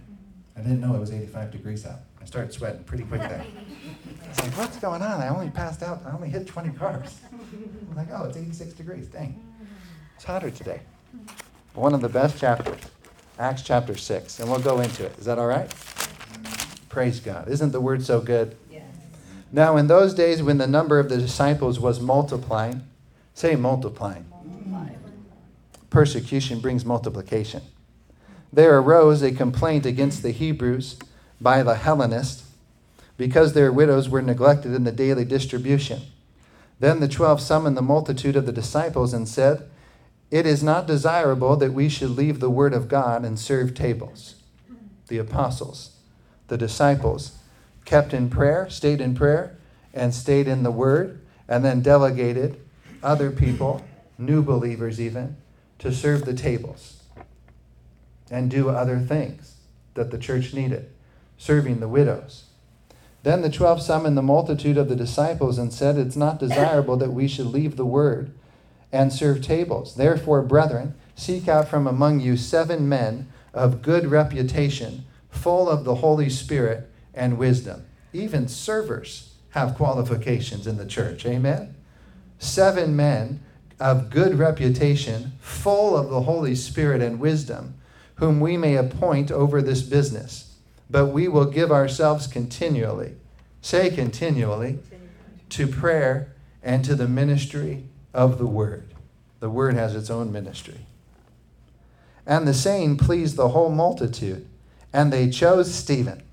I 0.55 0.61
didn't 0.61 0.81
know 0.81 0.93
it 0.93 0.99
was 0.99 1.11
85 1.11 1.51
degrees 1.51 1.85
out. 1.85 1.99
I 2.21 2.25
started 2.25 2.53
sweating 2.53 2.83
pretty 2.83 3.05
quick 3.05 3.21
there. 3.21 3.43
Like, 4.37 4.57
what's 4.57 4.77
going 4.77 5.01
on? 5.01 5.21
I 5.21 5.29
only 5.29 5.49
passed 5.49 5.81
out. 5.81 6.01
I 6.05 6.11
only 6.11 6.29
hit 6.29 6.45
20 6.45 6.69
cars. 6.77 7.19
I'm 7.31 7.95
like, 7.95 8.09
oh, 8.13 8.25
it's 8.25 8.37
86 8.37 8.73
degrees. 8.73 9.07
Dang. 9.07 9.41
It's 10.21 10.27
hotter 10.27 10.51
today. 10.51 10.81
One 11.73 11.95
of 11.95 12.01
the 12.01 12.07
best 12.07 12.38
chapters, 12.38 12.79
Acts 13.39 13.63
chapter 13.63 13.97
6. 13.97 14.39
And 14.39 14.51
we'll 14.51 14.60
go 14.60 14.79
into 14.79 15.03
it. 15.03 15.17
Is 15.17 15.25
that 15.25 15.39
all 15.39 15.47
right? 15.47 15.67
Praise 16.89 17.19
God. 17.19 17.47
Isn't 17.47 17.71
the 17.71 17.81
word 17.81 18.05
so 18.05 18.21
good? 18.21 18.55
Yes. 18.71 18.84
Now, 19.51 19.77
in 19.77 19.88
those 19.88 20.13
days 20.13 20.43
when 20.43 20.60
the 20.60 20.67
number 20.67 20.99
of 20.99 21.10
the 21.10 21.17
disciples 21.17 21.79
was 21.79 21.99
multiplying, 21.99 22.84
say 23.34 23.55
multiplying. 23.55 24.27
Persecution 25.89 26.60
brings 26.60 26.86
multiplication. 26.86 27.63
There 28.53 28.77
arose 28.77 29.23
a 29.23 29.31
complaint 29.31 29.88
against 29.88 30.21
the 30.21 30.29
Hebrews 30.29 30.99
by 31.41 31.63
the 31.63 31.77
Hellenists 31.77 32.43
because 33.17 33.53
their 33.53 33.71
widows 33.71 34.07
were 34.07 34.21
neglected 34.21 34.75
in 34.75 34.84
the 34.84 34.91
daily 34.91 35.25
distribution. 35.25 36.03
Then 36.79 36.99
the 36.99 37.07
twelve 37.07 37.41
summoned 37.41 37.75
the 37.75 37.81
multitude 37.81 38.36
of 38.36 38.45
the 38.45 38.51
disciples 38.51 39.15
and 39.15 39.27
said, 39.27 39.67
It 40.31 40.45
is 40.45 40.63
not 40.63 40.87
desirable 40.87 41.57
that 41.57 41.73
we 41.73 41.89
should 41.89 42.11
leave 42.11 42.39
the 42.39 42.49
word 42.49 42.73
of 42.73 42.87
God 42.87 43.25
and 43.25 43.37
serve 43.37 43.75
tables. 43.75 44.35
The 45.09 45.17
apostles, 45.17 45.97
the 46.47 46.57
disciples, 46.57 47.37
kept 47.83 48.13
in 48.13 48.29
prayer, 48.29 48.69
stayed 48.69 49.01
in 49.01 49.13
prayer, 49.13 49.57
and 49.93 50.15
stayed 50.15 50.47
in 50.47 50.63
the 50.63 50.71
word, 50.71 51.19
and 51.49 51.65
then 51.65 51.81
delegated 51.81 52.61
other 53.03 53.29
people, 53.29 53.83
new 54.17 54.41
believers 54.41 55.01
even, 55.01 55.35
to 55.79 55.91
serve 55.93 56.23
the 56.23 56.33
tables 56.33 57.03
and 58.29 58.49
do 58.49 58.69
other 58.69 58.99
things 58.99 59.57
that 59.95 60.11
the 60.11 60.17
church 60.17 60.53
needed, 60.53 60.89
serving 61.37 61.81
the 61.81 61.89
widows. 61.89 62.45
Then 63.23 63.41
the 63.41 63.49
twelve 63.49 63.81
summoned 63.81 64.17
the 64.17 64.21
multitude 64.21 64.77
of 64.77 64.87
the 64.87 64.95
disciples 64.95 65.57
and 65.57 65.73
said, 65.73 65.97
It's 65.97 66.15
not 66.15 66.39
desirable 66.39 66.95
that 66.97 67.11
we 67.11 67.27
should 67.27 67.47
leave 67.47 67.75
the 67.75 67.85
word 67.85 68.33
and 68.91 69.12
serve 69.12 69.41
tables. 69.41 69.95
Therefore, 69.95 70.41
brethren, 70.41 70.95
seek 71.15 71.47
out 71.47 71.67
from 71.67 71.88
among 71.88 72.19
you 72.19 72.36
seven 72.36 72.88
men 72.89 73.27
of 73.54 73.82
good 73.82 74.08
reputation, 74.08 75.06
full 75.30 75.69
of 75.69 75.84
the 75.84 75.95
Holy 75.95 76.30
Spirit 76.30 76.89
and 77.13 77.38
wisdom. 77.38 77.86
Even 78.13 78.47
servers 78.47 79.34
have 79.51 79.75
qualifications 79.75 80.67
in 80.67 80.77
the 80.77 80.86
church. 80.86 81.25
Amen? 81.25 81.75
Seven 82.39 82.95
men 82.95 83.41
of 83.80 84.10
good 84.10 84.36
reputation, 84.36 85.34
full 85.39 85.97
of 85.97 86.10
the 86.10 86.21
Holy 86.21 86.56
Spirit 86.56 87.01
and 87.01 87.19
wisdom, 87.19 87.75
whom 88.15 88.39
we 88.39 88.56
may 88.58 88.75
appoint 88.75 89.32
over 89.32 89.62
this 89.62 89.82
business. 89.82 90.56
But 90.89 91.08
we 91.08 91.27
will 91.27 91.45
give 91.45 91.71
ourselves 91.71 92.27
continually, 92.27 93.15
say 93.62 93.89
continually, 93.89 94.80
to 95.49 95.67
prayer 95.67 96.34
and 96.62 96.86
to 96.86 96.95
the 96.95 97.08
ministry 97.08 97.86
of 98.13 98.38
the 98.38 98.47
Word. 98.47 98.93
The 99.39 99.50
Word 99.50 99.76
has 99.76 99.95
its 99.95 100.10
own 100.10 100.32
ministry. 100.32 100.86
And 102.26 102.47
the 102.47 102.54
saying 102.54 102.97
pleased 102.97 103.36
the 103.36 103.50
whole 103.50 103.69
multitude, 103.69 104.47
and 104.93 105.12
they 105.12 105.30
chose 105.30 105.74
Stephen, 105.74 106.24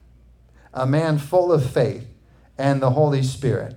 a 0.75 0.87
man 0.87 1.19
full 1.19 1.53
of 1.53 1.69
faith 1.69 2.07
and 2.59 2.83
the 2.83 2.91
Holy 2.91 3.23
Spirit, 3.23 3.77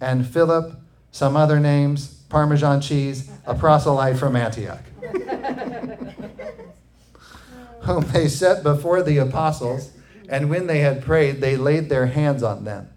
and 0.00 0.26
Philip, 0.26 0.74
some 1.10 1.36
other 1.36 1.60
names, 1.60 2.22
Parmesan 2.28 2.80
cheese, 2.80 3.30
a 3.44 3.54
proselyte 3.54 4.16
from 4.18 4.36
Antioch, 4.36 4.84
whom 7.80 8.04
they 8.12 8.28
set 8.28 8.62
before 8.62 9.02
the 9.02 9.18
apostles, 9.18 9.90
and 10.28 10.48
when 10.48 10.68
they 10.68 10.78
had 10.78 11.02
prayed, 11.02 11.40
they 11.40 11.56
laid 11.56 11.88
their 11.88 12.06
hands 12.06 12.42
on 12.42 12.64
them. 12.64 12.88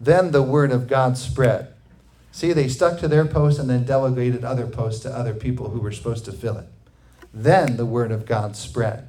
Then 0.00 0.32
the 0.32 0.42
word 0.42 0.72
of 0.72 0.88
God 0.88 1.18
spread. 1.18 1.71
See, 2.32 2.52
they 2.52 2.66
stuck 2.66 2.98
to 2.98 3.08
their 3.08 3.26
post 3.26 3.60
and 3.60 3.70
then 3.70 3.84
delegated 3.84 4.42
other 4.42 4.66
posts 4.66 5.02
to 5.02 5.16
other 5.16 5.34
people 5.34 5.68
who 5.68 5.78
were 5.78 5.92
supposed 5.92 6.24
to 6.24 6.32
fill 6.32 6.56
it. 6.56 6.66
Then 7.32 7.76
the 7.76 7.86
word 7.86 8.10
of 8.10 8.26
God 8.26 8.56
spread. 8.56 9.08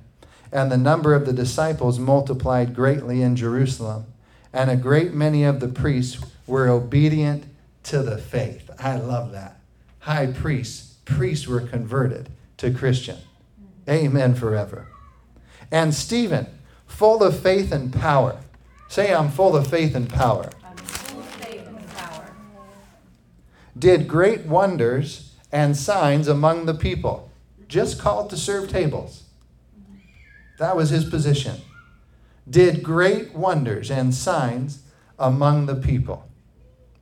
And 0.52 0.72
the 0.72 0.78
number 0.78 1.16
of 1.16 1.26
the 1.26 1.34
disciples 1.34 1.98
multiplied 1.98 2.76
greatly 2.76 3.24
in 3.24 3.36
Jerusalem, 3.36 4.06
and 4.54 4.70
a 4.70 4.76
great 4.76 5.14
many 5.14 5.44
of 5.44 5.60
the 5.60 5.68
priests 5.68 6.24
were 6.46 6.70
obedient 6.70 7.46
to 7.84 8.04
the 8.04 8.20
faith. 8.20 8.70
I 8.78 8.98
love 8.98 9.32
that. 9.32 9.60
High 10.00 10.28
priests, 10.28 10.98
priests 11.06 11.48
were 11.48 11.62
converted 11.62 12.30
to 12.58 12.72
Christian. 12.72 13.18
Amen 13.90 14.36
forever. 14.36 14.88
And 15.72 15.94
Stephen, 15.94 16.48
full 16.86 17.24
of 17.24 17.40
faith 17.40 17.72
and 17.72 17.92
power. 17.92 18.40
Say, 18.88 19.14
I'm 19.14 19.30
full 19.30 19.56
of 19.56 19.68
faith 19.68 19.96
and 19.96 20.08
power. 20.08 20.52
Faith 20.76 21.68
and 21.68 21.90
power. 21.96 22.32
Did 23.78 24.08
great 24.08 24.46
wonders 24.46 25.34
and 25.52 25.76
signs 25.76 26.28
among 26.28 26.66
the 26.66 26.74
people. 26.74 27.32
Just 27.68 28.00
called 28.00 28.30
to 28.30 28.38
serve 28.38 28.70
tables. 28.70 29.24
That 30.60 30.76
was 30.76 30.90
his 30.90 31.06
position. 31.06 31.58
Did 32.50 32.84
great 32.84 33.34
wonders 33.34 33.90
and 33.90 34.14
signs 34.14 34.84
among 35.18 35.66
the 35.66 35.76
people. 35.76 36.30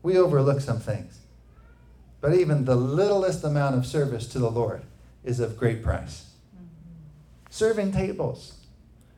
We 0.03 0.17
overlook 0.17 0.61
some 0.61 0.79
things. 0.79 1.19
But 2.21 2.35
even 2.35 2.65
the 2.65 2.75
littlest 2.75 3.43
amount 3.43 3.75
of 3.75 3.85
service 3.85 4.27
to 4.27 4.39
the 4.39 4.51
Lord 4.51 4.83
is 5.23 5.39
of 5.39 5.57
great 5.57 5.83
price. 5.83 6.31
Serving 7.49 7.91
tables, 7.91 8.55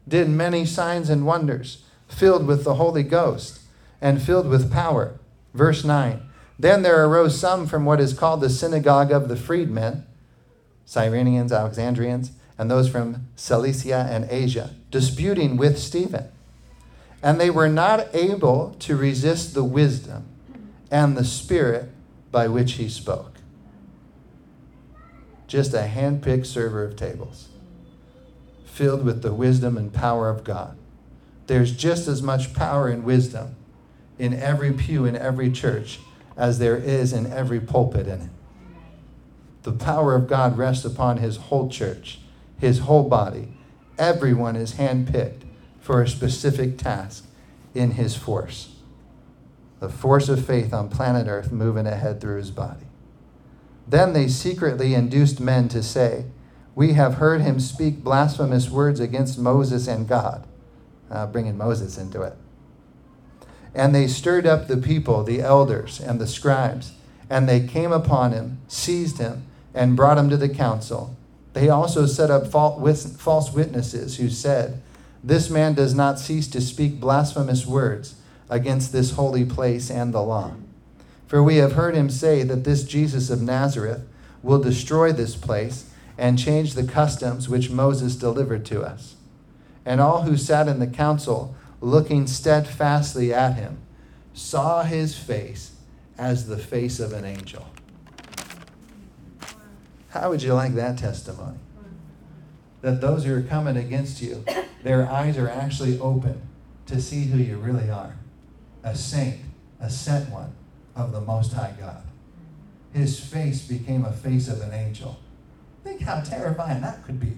did 0.08 0.30
many 0.30 0.66
signs 0.66 1.10
and 1.10 1.26
wonders, 1.26 1.84
filled 2.08 2.48
with 2.48 2.64
the 2.64 2.76
Holy 2.76 3.04
Ghost 3.04 3.60
and 4.02 4.22
filled 4.22 4.48
with 4.48 4.72
power. 4.72 5.20
Verse 5.54 5.84
9 5.84 6.22
Then 6.58 6.84
there 6.84 7.06
arose 7.06 7.40
some 7.40 7.68
from 7.68 7.86
what 7.86 8.00
is 8.00 8.14
called 8.14 8.42
the 8.42 8.50
synagogue 8.50 9.12
of 9.12 9.28
the 9.28 9.36
freedmen, 9.36 10.06
Cyrenians, 10.86 11.52
Alexandrians, 11.52 12.32
and 12.58 12.70
those 12.70 12.90
from 12.90 13.28
Cilicia 13.36 14.08
and 14.10 14.28
Asia, 14.30 14.76
disputing 14.92 15.58
with 15.58 15.80
Stephen. 15.80 16.26
And 17.22 17.40
they 17.40 17.50
were 17.50 17.70
not 17.70 18.14
able 18.14 18.76
to 18.80 18.96
resist 18.96 19.54
the 19.54 19.64
wisdom 19.64 20.26
and 20.92 21.18
the 21.18 21.26
spirit 21.26 21.90
by 22.32 22.48
which 22.48 22.74
he 22.74 22.90
spoke. 22.90 23.32
Just 25.48 25.74
a 25.74 25.84
hand 25.84 26.22
picked 26.22 26.48
server 26.48 26.84
of 26.84 26.96
tables, 26.96 27.50
filled 28.66 29.04
with 29.04 29.22
the 29.22 29.34
wisdom 29.34 29.78
and 29.78 29.94
power 29.94 30.30
of 30.30 30.44
God. 30.44 30.78
There's 31.48 31.76
just 31.76 32.08
as 32.08 32.22
much 32.22 32.54
power 32.54 32.88
and 32.88 33.04
wisdom 33.04 33.56
in 34.20 34.34
every 34.34 34.72
pew 34.74 35.06
in 35.06 35.16
every 35.16 35.52
church 35.52 36.00
as 36.36 36.60
there 36.60 36.78
is 36.78 37.14
in 37.14 37.32
every 37.32 37.60
pulpit 37.60 38.08
in 38.08 38.22
it. 38.22 38.30
The 39.64 39.72
power 39.72 40.16
of 40.16 40.28
God 40.28 40.58
rests 40.58 40.86
upon 40.86 41.18
his 41.18 41.38
whole 41.38 41.70
church, 41.70 42.20
his 42.60 42.80
whole 42.80 43.08
body. 43.08 43.54
Everyone 43.98 44.56
is 44.56 44.74
handpicked 44.74 45.44
for 45.80 46.02
a 46.02 46.08
specific 46.08 46.78
task 46.78 47.26
in 47.74 47.92
his 47.92 48.16
force 48.16 48.74
the 49.84 49.90
force 49.90 50.30
of 50.30 50.46
faith 50.46 50.74
on 50.74 50.88
planet 50.88 51.28
Earth 51.28 51.52
moving 51.52 51.86
ahead 51.86 52.22
through 52.22 52.38
his 52.38 52.52
body. 52.52 52.86
Then 53.86 54.14
they 54.14 54.30
secretly 54.30 54.94
induced 54.94 55.42
men 55.42 55.68
to 55.68 55.84
say, 55.84 56.24
We 56.74 56.94
have 56.94 57.16
heard 57.16 57.42
him 57.42 57.60
speak 57.60 58.02
blasphemous 58.02 58.70
words 58.70 59.02
against 59.02 59.38
Moses 59.38 59.86
and 59.90 60.08
God, 60.08 60.48
uh, 61.12 61.28
bringing 61.28 61.58
Moses 61.58 61.98
into 61.98 62.22
it. 62.22 62.38
And 63.76 63.94
they 63.94 64.08
stirred 64.08 64.46
up 64.46 64.68
the 64.68 64.78
people, 64.78 65.24
the 65.24 65.42
elders, 65.42 66.00
and 66.00 66.20
the 66.20 66.28
scribes, 66.28 66.94
and 67.30 67.50
they 67.50 67.66
came 67.66 67.92
upon 67.92 68.32
him, 68.32 68.60
seized 68.68 69.18
him, 69.18 69.44
and 69.74 69.96
brought 69.96 70.18
him 70.18 70.30
to 70.30 70.38
the 70.38 70.50
council. 70.50 71.16
They 71.54 71.70
also 71.70 72.06
set 72.06 72.30
up 72.30 72.48
false 72.48 73.52
witnesses 73.52 74.18
who 74.18 74.30
said, 74.30 74.82
This 75.24 75.50
man 75.50 75.74
does 75.74 75.94
not 75.94 76.20
cease 76.20 76.48
to 76.50 76.62
speak 76.62 77.00
blasphemous 77.00 77.66
words 77.66 78.16
against 78.50 78.92
this 78.92 79.12
holy 79.12 79.46
place 79.46 79.90
and 79.90 80.14
the 80.14 80.22
law. 80.22 80.54
For 81.28 81.42
we 81.42 81.58
have 81.58 81.74
heard 81.74 81.96
him 81.96 82.10
say 82.10 82.44
that 82.44 82.64
this 82.64 82.84
Jesus 82.84 83.30
of 83.30 83.42
Nazareth 83.42 84.02
will 84.44 84.60
destroy 84.60 85.12
this 85.12 85.36
place 85.36 85.90
and 86.18 86.38
change 86.38 86.74
the 86.74 86.86
customs 86.86 87.50
which 87.50 87.72
Moses 87.72 88.16
delivered 88.16 88.66
to 88.68 88.84
us. 88.84 89.16
And 89.86 90.00
all 90.00 90.24
who 90.24 90.38
sat 90.38 90.68
in 90.68 90.80
the 90.80 90.88
council, 90.88 91.56
looking 91.84 92.26
steadfastly 92.26 93.34
at 93.34 93.56
him, 93.56 93.78
saw 94.34 94.84
his 94.84 95.18
face 95.18 95.74
as 96.18 96.48
the 96.48 96.58
face 96.58 97.00
of 97.00 97.12
an 97.12 97.26
angel. 97.26 97.70
How 100.10 100.30
would 100.30 100.42
you 100.42 100.54
like 100.54 100.76
that 100.76 100.98
testimony? 100.98 101.58
That 102.82 103.02
those 103.02 103.26
who 103.26 103.36
are 103.36 103.42
coming 103.42 103.76
against 103.76 104.22
you, 104.22 104.46
their 104.84 105.10
eyes 105.10 105.38
are 105.38 105.50
actually 105.50 106.00
open 106.00 106.42
to 106.86 107.02
see 107.02 107.26
who 107.26 107.38
you 107.38 107.58
really 107.58 107.90
are 107.90 108.16
a 108.84 108.96
saint, 108.96 109.40
a 109.80 109.90
sent 109.90 110.30
one 110.30 110.54
of 110.96 111.14
the 111.14 111.22
Most 111.22 111.54
High 111.54 111.74
God. 111.80 112.04
His 112.94 113.20
face 113.20 113.66
became 113.66 114.04
a 114.04 114.12
face 114.12 114.50
of 114.50 114.62
an 114.62 114.74
angel. 114.74 115.18
Think 115.84 116.02
how 116.02 116.20
terrifying 116.20 116.82
that 116.82 117.06
could 117.06 117.20
be. 117.20 117.38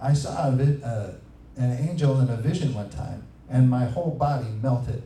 I 0.00 0.12
saw 0.12 0.48
a, 0.48 0.52
bit 0.52 0.82
uh, 0.82 1.12
an 1.56 1.70
angel 1.88 2.20
in 2.20 2.28
a 2.28 2.36
vision 2.36 2.74
one 2.74 2.90
time, 2.90 3.24
and 3.50 3.68
my 3.68 3.84
whole 3.84 4.10
body 4.10 4.48
melted 4.62 5.02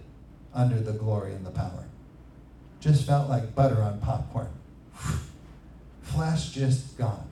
under 0.55 0.81
the 0.81 0.93
glory 0.93 1.33
and 1.33 1.45
the 1.45 1.51
power. 1.51 1.85
Just 2.81 3.07
felt 3.07 3.29
like 3.29 3.55
butter 3.55 3.83
on 3.83 4.01
popcorn. 4.01 4.49
Flesh 6.03 6.51
just 6.51 6.97
gone. 6.97 7.29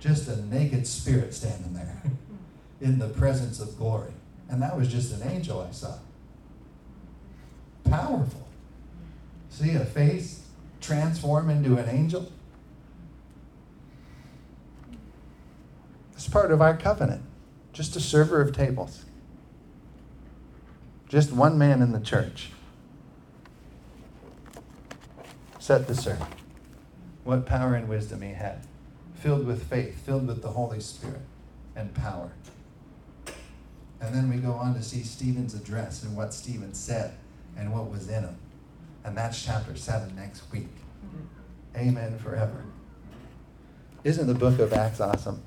Just 0.00 0.28
a 0.28 0.44
naked 0.46 0.86
spirit 0.86 1.34
standing 1.34 1.74
there 1.74 2.02
in 2.80 2.98
the 2.98 3.08
presence 3.08 3.60
of 3.60 3.78
glory. 3.78 4.12
And 4.48 4.62
that 4.62 4.76
was 4.76 4.88
just 4.88 5.12
an 5.12 5.28
angel 5.28 5.60
I 5.60 5.72
saw. 5.72 5.98
Powerful. 7.84 8.46
See 9.50 9.74
a 9.74 9.84
face 9.84 10.42
transform 10.80 11.50
into 11.50 11.76
an 11.76 11.88
angel? 11.88 12.30
It's 16.14 16.28
part 16.28 16.50
of 16.50 16.60
our 16.60 16.76
covenant. 16.76 17.22
Just 17.78 17.94
a 17.94 18.00
server 18.00 18.40
of 18.40 18.52
tables. 18.52 19.04
Just 21.08 21.30
one 21.30 21.56
man 21.56 21.80
in 21.80 21.92
the 21.92 22.00
church. 22.00 22.50
Set 25.60 25.86
the 25.86 25.94
sermon. 25.94 26.26
What 27.22 27.46
power 27.46 27.76
and 27.76 27.88
wisdom 27.88 28.22
he 28.22 28.32
had. 28.32 28.66
Filled 29.14 29.46
with 29.46 29.70
faith, 29.70 30.04
filled 30.04 30.26
with 30.26 30.42
the 30.42 30.48
Holy 30.48 30.80
Spirit 30.80 31.20
and 31.76 31.94
power. 31.94 32.32
And 34.00 34.12
then 34.12 34.28
we 34.28 34.38
go 34.38 34.54
on 34.54 34.74
to 34.74 34.82
see 34.82 35.04
Stephen's 35.04 35.54
address 35.54 36.02
and 36.02 36.16
what 36.16 36.34
Stephen 36.34 36.74
said 36.74 37.14
and 37.56 37.72
what 37.72 37.88
was 37.88 38.08
in 38.08 38.24
him. 38.24 38.38
And 39.04 39.16
that's 39.16 39.40
chapter 39.40 39.76
7 39.76 40.16
next 40.16 40.42
week. 40.50 40.66
Mm-hmm. 41.06 41.88
Amen 41.88 42.18
forever. 42.18 42.64
Isn't 44.02 44.26
the 44.26 44.34
book 44.34 44.58
of 44.58 44.72
Acts 44.72 45.00
awesome? 45.00 45.40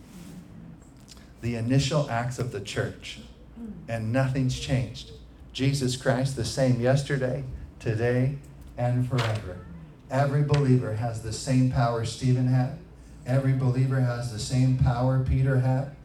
The 1.41 1.55
initial 1.55 2.09
acts 2.09 2.39
of 2.39 2.51
the 2.51 2.61
church, 2.61 3.19
hmm. 3.55 3.71
and 3.87 4.11
nothing's 4.11 4.59
changed. 4.59 5.11
Jesus 5.53 5.97
Christ, 5.97 6.35
the 6.35 6.45
same 6.45 6.79
yesterday, 6.79 7.43
today, 7.79 8.37
and 8.77 9.07
forever. 9.07 9.65
Every 10.09 10.43
believer 10.43 10.93
has 10.93 11.21
the 11.21 11.33
same 11.33 11.71
power 11.71 12.05
Stephen 12.05 12.47
had. 12.47 12.77
Every 13.25 13.53
believer 13.53 13.99
has 13.99 14.31
the 14.31 14.39
same 14.39 14.77
power 14.77 15.23
Peter 15.27 15.59
had. 15.59 15.95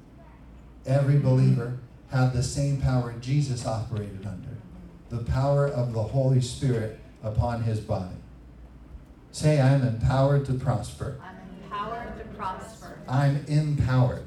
Every 0.85 1.18
believer 1.18 1.79
had 2.11 2.33
the 2.33 2.42
same 2.42 2.81
power 2.81 3.14
Jesus 3.20 3.66
operated 3.66 4.27
under 4.27 4.57
the 5.09 5.18
power 5.18 5.66
of 5.66 5.92
the 5.92 6.03
Holy 6.03 6.40
Spirit 6.40 6.99
upon 7.22 7.62
his 7.62 7.81
body. 7.81 8.16
Say, 9.33 9.61
I'm 9.61 9.83
empowered 9.83 10.46
to 10.46 10.55
prosper. 10.55 11.20
I'm 11.22 11.37
empowered 11.62 12.18
to 12.18 12.25
prosper. 12.37 12.99
I'm 13.09 13.44
empowered. 13.46 14.25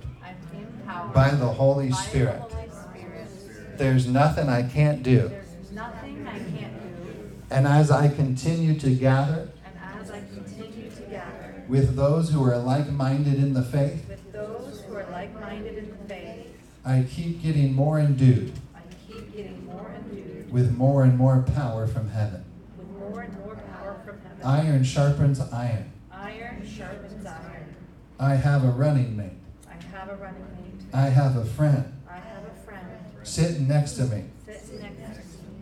By 1.13 1.32
the 1.32 1.47
Holy 1.47 1.91
Spirit. 1.91 2.41
The 2.49 2.56
Holy 2.56 2.69
Spirit. 2.69 3.78
There's 3.78 4.08
nothing 4.08 4.49
I 4.49 4.63
can't 4.63 5.04
do. 5.04 5.28
There's 5.30 5.71
nothing 5.71 6.28
I 6.28 6.39
can't 6.39 7.06
do. 7.06 7.32
And 7.52 7.67
as 7.67 7.91
I 7.91 8.08
continue 8.10 8.80
to 8.80 8.89
gather 8.95 9.49
And 9.65 10.02
as 10.02 10.10
I 10.12 10.19
continue 10.19 10.89
to 10.89 11.02
gather 11.04 11.63
with 11.67 11.95
those 11.95 12.32
who 12.32 12.43
are 12.43 12.58
like-minded 12.58 13.36
in 13.36 13.54
the 13.54 13.62
faith, 13.63 14.08
with 14.10 14.34
those 14.34 14.82
who 14.88 14.95
are 14.95 15.06
like-minded 15.12 15.78
in 15.78 15.89
the 15.91 16.13
faith, 16.13 16.47
I 16.84 17.06
keep 17.10 17.41
getting 17.43 17.73
more 17.73 17.99
endued 17.99 18.54
I 18.75 18.80
keep 19.08 19.36
getting 19.36 19.65
more 19.65 19.91
endued 19.95 20.52
with 20.52 20.75
more 20.75 21.04
and 21.04 21.15
more 21.17 21.43
power 21.56 21.86
from 21.86 22.10
heaven. 22.10 22.43
with 22.78 22.89
more 22.89 23.21
and 23.21 23.38
more 23.39 23.56
power 23.56 24.02
from 24.04 24.19
heaven. 24.21 24.43
Iron 24.43 24.84
sharpens 24.84 25.39
iron. 25.39 25.91
Iron 26.12 26.67
sharpens 26.67 27.25
iron. 27.25 27.75
I 28.19 28.36
have 28.36 28.63
a 28.63 28.71
running 28.71 29.15
mate. 29.15 29.38
I 29.69 29.75
have 29.95 30.10
a 30.10 30.15
running 30.15 30.41
mate. 30.41 30.59
I 30.93 31.02
have 31.10 31.36
a 31.38 31.45
friend 31.45 31.93
I 32.10 32.15
have 32.15 32.43
a 32.45 32.65
friend 32.65 32.88
sitting 33.23 33.67
next 33.67 33.93
to 33.93 34.04
me, 34.06 34.23
next 34.47 34.69
to 34.69 34.73
me. 34.73 34.89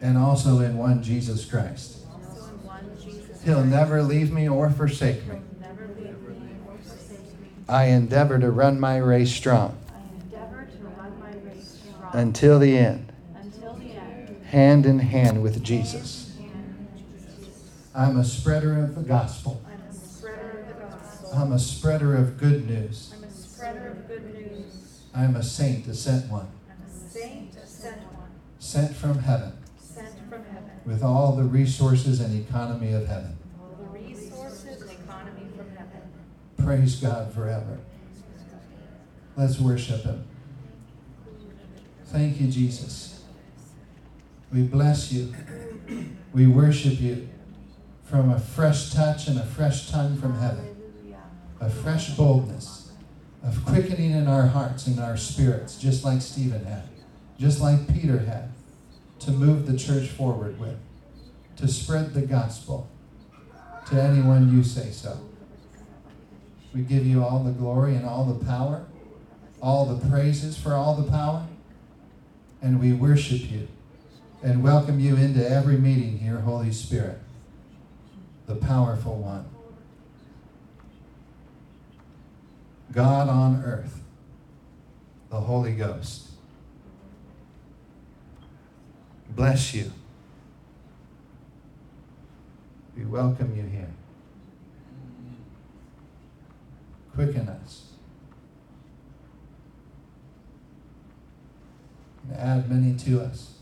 and 0.02 0.18
also 0.18 0.60
in 0.60 0.78
one 0.78 1.04
Jesus 1.04 1.46
Christ. 1.46 1.98
Also 2.14 2.46
in 2.48 2.64
one 2.64 2.98
Jesus. 3.02 3.42
He'll 3.44 3.66
never 3.66 4.02
leave 4.02 4.32
me 4.32 4.48
or 4.48 4.70
forsake 4.70 5.26
me. 5.28 5.36
He'll 5.36 5.70
never 5.70 5.88
leave 6.00 6.22
me 6.22 6.50
or 6.68 6.78
forsake. 6.78 7.20
I 7.68 7.86
endeavor 7.86 8.40
to 8.40 8.50
run 8.50 8.80
my 8.80 8.98
race 8.98 9.32
strong 9.34 9.78
I 9.94 10.00
endeavor 10.24 10.68
to 10.72 10.78
run 10.86 11.20
my 11.20 11.50
race 11.50 11.80
strong 11.84 12.12
until 12.14 12.60
the 12.60 12.78
end, 12.78 13.12
until 13.36 13.74
the 13.74 13.92
end. 13.92 14.46
hand 14.46 14.86
in 14.86 15.00
hand 15.00 15.44
with 15.44 15.62
Jesus. 15.64 16.32
I'm 17.94 18.18
a 18.18 18.24
spreader 18.24 18.80
of 18.84 18.96
the 18.96 19.02
gospel. 19.02 19.62
I'm 19.68 19.82
a 19.90 19.94
spreader 19.94 20.60
of 20.62 20.68
the 20.68 20.74
gospel. 20.86 21.32
I'm 21.34 21.52
a 21.52 21.60
spreader 21.60 22.16
of 22.16 22.38
good 22.38 22.68
news. 22.70 23.14
I'm 25.18 25.36
a 25.36 25.44
spreader 25.44 25.78
of 25.78 25.86
good 25.86 25.94
news. 25.94 26.08
I'm 26.08 26.16
a 26.16 26.24
saint, 26.24 26.28
a 26.28 26.28
sent 26.28 26.32
one, 26.32 26.48
a 26.70 27.10
saint, 27.10 27.56
a 27.56 27.68
sent 27.68 28.02
one, 28.14 28.30
sent 28.60 28.96
from 28.96 29.20
heaven 29.20 29.54
sent 29.80 30.30
from 30.30 30.46
heaven. 30.46 30.72
with 30.86 31.04
all 31.04 31.36
the 31.36 31.44
resources 31.44 32.22
and 32.22 32.40
economy 32.48 32.94
of 32.94 33.08
heaven. 33.08 33.36
All 33.60 33.76
the 33.82 34.00
resources 34.00 34.82
and 34.82 34.92
economy 34.92 35.48
from 35.56 35.70
heaven. 35.76 36.02
Praise 36.64 36.98
God 36.98 37.34
forever. 37.34 37.80
Let's 39.36 39.60
worship 39.60 40.04
Him. 40.04 40.24
Thank 42.06 42.40
you, 42.40 42.48
Jesus. 42.48 43.24
We 44.54 44.64
bless 44.64 45.12
you. 45.12 45.34
We 46.34 46.46
worship 46.46 47.00
you 47.02 47.28
from 48.04 48.30
a 48.30 48.40
fresh 48.40 48.94
touch 48.94 49.28
and 49.28 49.40
a 49.40 49.46
fresh 49.46 49.90
tongue 49.90 50.18
from 50.18 50.38
heaven, 50.38 50.78
a 51.60 51.70
fresh 51.70 52.12
boldness 52.12 52.77
of 53.48 53.64
quickening 53.66 54.12
in 54.12 54.28
our 54.28 54.48
hearts 54.48 54.88
and 54.88 55.00
our 55.00 55.16
spirits, 55.16 55.78
just 55.80 56.04
like 56.04 56.22
Stephen 56.22 56.66
had, 56.66 56.84
just 57.40 57.62
like 57.62 57.88
Peter 57.94 58.20
had, 58.20 58.52
to 59.20 59.32
move 59.32 59.66
the 59.66 59.78
church 59.78 60.10
forward 60.10 60.60
with, 60.60 60.78
to 61.56 61.68
spread 61.68 62.14
the 62.14 62.22
gospel 62.22 62.90
to 63.88 64.02
anyone 64.02 64.54
you 64.54 64.64
say 64.64 64.92
so. 64.92 65.18
We 66.76 66.82
give 66.82 67.06
you 67.06 67.24
all 67.24 67.40
the 67.44 67.52
glory 67.52 67.96
and 67.96 68.06
all 68.06 68.26
the 68.26 68.46
power, 68.46 68.86
all 69.62 69.86
the 69.86 70.10
praises 70.10 70.58
for 70.58 70.74
all 70.74 70.96
the 70.96 71.10
power, 71.10 71.48
and 72.62 72.82
we 72.82 72.92
worship 72.92 73.50
you 73.50 73.70
and 74.44 74.62
welcome 74.62 75.00
you 75.00 75.16
into 75.16 75.50
every 75.50 75.78
meeting 75.78 76.20
here, 76.20 76.42
Holy 76.42 76.74
Spirit, 76.74 77.20
the 78.46 78.56
powerful 78.56 79.16
one. 79.16 79.46
God 82.92 83.30
on 83.30 83.64
earth, 83.64 84.02
the 85.30 85.40
Holy 85.40 85.74
Ghost. 85.74 86.30
Bless 89.30 89.74
you. 89.74 89.92
We 92.96 93.06
welcome 93.06 93.56
you 93.56 93.64
here. 93.64 93.92
Quicken 97.14 97.48
us. 97.48 97.92
And 102.24 102.38
add 102.38 102.70
many 102.70 102.98
to 103.00 103.22
us. 103.22 103.54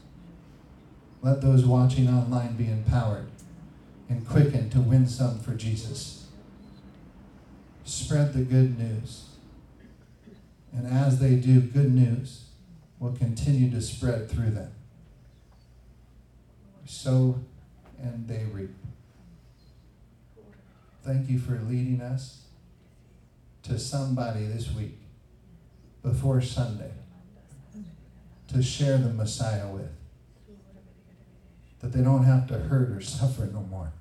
Let 1.21 1.41
those 1.41 1.65
watching 1.65 2.07
online 2.07 2.55
be 2.55 2.67
empowered 2.67 3.27
and 4.07 4.25
quickened 4.27 4.71
to 4.73 4.79
win 4.79 5.07
some 5.07 5.39
for 5.39 5.55
Jesus. 5.55 6.24
Spread 7.85 8.33
the 8.33 8.41
good 8.41 8.77
news. 8.77 9.29
And 10.73 10.87
as 10.87 11.19
they 11.19 11.35
do, 11.35 11.61
good 11.61 11.93
news 11.93 12.45
will 12.99 13.13
continue 13.13 13.69
to 13.71 13.81
spread 13.81 14.29
through 14.29 14.49
them. 14.49 14.71
Sow 16.85 17.39
and 18.01 18.27
they 18.27 18.43
reap. 18.51 18.75
Thank 21.03 21.29
you 21.29 21.39
for 21.39 21.59
leading 21.61 22.01
us 22.01 22.45
to 23.63 23.77
somebody 23.77 24.45
this 24.45 24.73
week 24.73 24.97
before 26.01 26.41
Sunday 26.41 26.91
to 28.47 28.61
share 28.61 28.97
the 28.97 29.09
Messiah 29.09 29.67
with. 29.67 29.91
That 31.81 31.93
they 31.93 32.01
don't 32.01 32.23
have 32.23 32.47
to 32.47 32.55
hurt 32.55 32.89
or 32.89 33.01
suffer 33.01 33.45
no 33.45 33.61
more. 33.61 33.91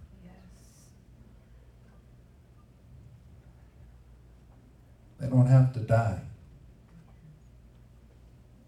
They 5.25 5.31
don't 5.31 5.47
have 5.47 5.73
to 5.73 5.81
die. 5.81 6.21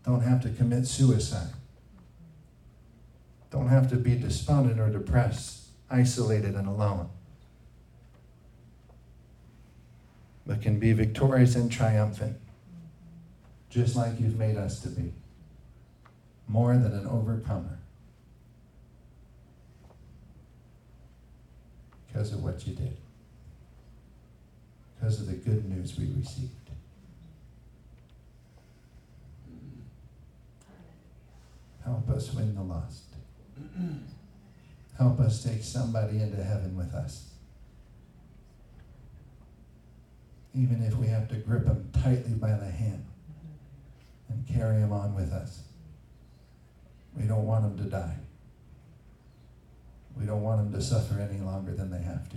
Don't 0.07 0.23
have 0.23 0.41
to 0.45 0.49
commit 0.49 0.87
suicide. 0.87 1.53
Don't 3.51 3.69
have 3.69 3.91
to 3.91 3.97
be 3.97 4.17
despondent 4.17 4.81
or 4.81 4.89
depressed, 4.89 5.67
isolated 5.91 6.55
and 6.55 6.67
alone. 6.67 7.11
But 10.47 10.63
can 10.63 10.79
be 10.79 10.95
victorious 10.95 11.57
and 11.57 11.71
triumphant, 11.71 12.39
just 13.69 13.95
like 13.95 14.19
you've 14.19 14.39
made 14.39 14.57
us 14.57 14.81
to 14.81 14.89
be. 14.89 15.13
More 16.49 16.73
than 16.73 16.93
an 16.93 17.07
overcomer. 17.07 17.81
Because 22.07 22.33
of 22.33 22.43
what 22.43 22.67
you 22.67 22.75
did 22.75 22.97
because 24.99 25.21
of 25.21 25.27
the 25.27 25.35
good 25.35 25.69
news 25.69 25.99
we 25.99 26.07
received. 26.17 26.53
Help 31.85 32.09
us 32.11 32.33
win 32.35 32.55
the 32.55 32.63
lost. 32.63 33.05
Help 34.99 35.21
us 35.21 35.45
take 35.45 35.63
somebody 35.63 36.21
into 36.21 36.43
heaven 36.43 36.77
with 36.77 36.93
us. 36.95 37.31
Even 40.55 40.83
if 40.83 40.97
we 40.97 41.07
have 41.07 41.29
to 41.29 41.37
grip 41.37 41.65
them 41.65 41.89
tightly 41.93 42.33
by 42.33 42.53
the 42.55 42.69
hand 42.69 43.05
and 44.29 44.47
carry 44.49 44.81
them 44.81 44.93
on 44.93 45.15
with 45.15 45.33
us. 45.33 45.63
We 47.17 47.27
don't 47.27 47.47
want 47.47 47.63
them 47.63 47.85
to 47.85 47.91
die. 47.91 48.17
We 50.19 50.27
don't 50.27 50.43
want 50.43 50.59
them 50.59 50.81
to 50.81 50.85
suffer 50.85 51.21
any 51.21 51.41
longer 51.41 51.73
than 51.73 51.91
they 51.91 52.03
have 52.03 52.29
to. 52.31 52.37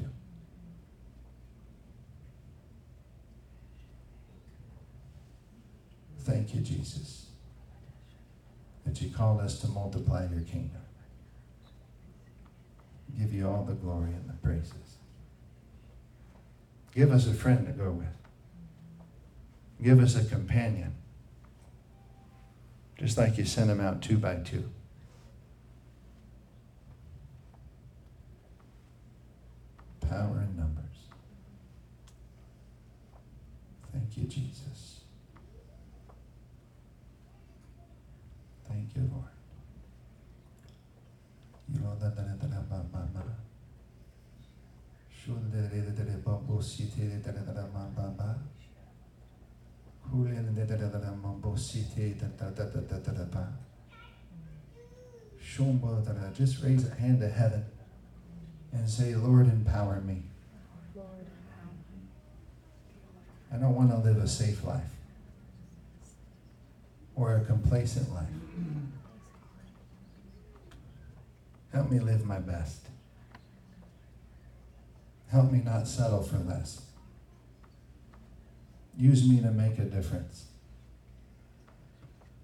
Thank 6.20 6.54
you, 6.54 6.62
Jesus, 6.62 7.28
that 8.86 9.02
you 9.02 9.10
called 9.10 9.42
us 9.42 9.60
to 9.62 9.68
multiply 9.68 10.28
your 10.32 10.42
kingdom. 10.42 10.82
Give 13.18 13.34
you 13.34 13.48
all 13.48 13.64
the 13.64 13.74
glory 13.74 14.12
and 14.12 14.30
the 14.30 14.34
praises. 14.34 14.98
Give 16.94 17.12
us 17.12 17.28
a 17.28 17.34
friend 17.34 17.66
to 17.66 17.74
go 17.74 17.92
with. 17.92 18.08
Give 19.82 20.00
us 20.00 20.16
a 20.16 20.26
companion. 20.26 20.96
Just 22.98 23.18
like 23.18 23.38
you 23.38 23.46
sent 23.46 23.68
them 23.68 23.80
out 23.80 24.02
two 24.02 24.18
by 24.18 24.36
two. 24.36 24.70
De 51.60 51.76
ma 51.76 51.84
bo 51.84 51.84
si 51.84 51.84
te 51.96 52.14
da 52.14 52.28
da 52.38 52.50
da 52.52 52.66
da 52.70 52.82
da 52.82 52.98
da 52.98 53.12
da 53.12 53.26
ba. 53.26 53.48
Shun 55.42 55.78
bo 55.78 56.02
da 56.06 56.14
da. 56.14 56.32
Just 56.34 56.64
raise 56.64 56.88
a 56.88 56.96
hand 56.96 57.20
to 57.22 57.30
heaven 57.30 57.66
and 58.72 58.90
say, 58.90 59.16
Lord, 59.16 59.48
empower 59.48 60.02
me. 60.02 60.24
I 63.52 63.58
don't 63.58 63.76
want 63.76 63.90
to 63.90 63.98
live 63.98 64.18
a 64.18 64.28
safe 64.28 64.64
life 64.64 64.92
or 67.16 67.36
a 67.36 67.46
complacent 67.46 68.14
life. 68.14 68.28
Help 71.74 71.92
me 71.92 72.00
live 72.00 72.26
my 72.26 72.40
best. 72.40 72.88
Help 75.32 75.52
me 75.52 75.62
not 75.64 75.88
settle 75.88 76.24
for 76.24 76.38
less. 76.38 76.82
Use 78.98 79.28
me 79.28 79.42
to 79.42 79.52
make 79.52 79.80
a 79.80 79.86
difference, 79.86 80.49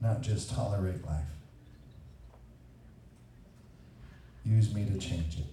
not 0.06 0.22
just 0.22 0.52
tolerate 0.52 1.04
life. 1.04 1.24
Use 4.46 4.72
me 4.72 4.86
to 4.86 5.00
change 5.00 5.40
it. 5.40 5.46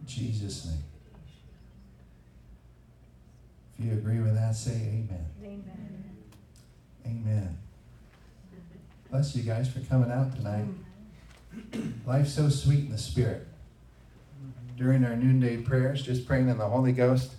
In 0.00 0.06
Jesus' 0.06 0.64
name. 0.64 0.82
If 3.78 3.84
you 3.84 3.92
agree 3.92 4.20
with 4.20 4.34
that, 4.34 4.56
say 4.56 4.72
amen. 4.72 5.26
Amen. 5.44 6.16
Amen. 7.04 7.58
Bless 9.10 9.36
you 9.36 9.42
guys 9.42 9.70
for 9.70 9.80
coming 9.80 10.10
out 10.10 10.34
tonight. 10.34 10.64
Life's 12.06 12.32
so 12.32 12.48
sweet 12.48 12.86
in 12.86 12.92
the 12.92 12.98
Spirit. 12.98 13.46
During 14.78 15.04
our 15.04 15.16
noonday 15.16 15.58
prayers, 15.58 16.02
just 16.02 16.26
praying 16.26 16.48
in 16.48 16.56
the 16.56 16.68
Holy 16.68 16.92
Ghost 16.92 17.32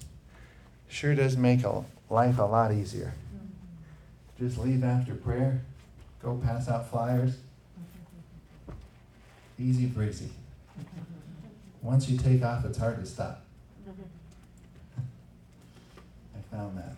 sure 0.87 1.15
does 1.15 1.35
make 1.35 1.63
a 1.63 1.83
life 2.09 2.39
a 2.39 2.43
lot 2.43 2.71
easier. 2.71 3.13
Just 4.39 4.57
leave 4.57 4.83
after 4.83 5.15
prayer, 5.15 5.61
go 6.21 6.35
pass 6.35 6.69
out 6.69 6.89
flyers. 6.89 7.37
Easy 9.59 9.87
breezy. 9.87 10.29
Once 11.81 12.07
you 12.07 12.17
take 12.17 12.43
off, 12.43 12.63
it's 12.65 12.77
hard 12.77 12.99
to 12.99 13.05
stop. 13.05 13.43
I 16.35 16.55
found 16.55 16.77
that. 16.77 16.95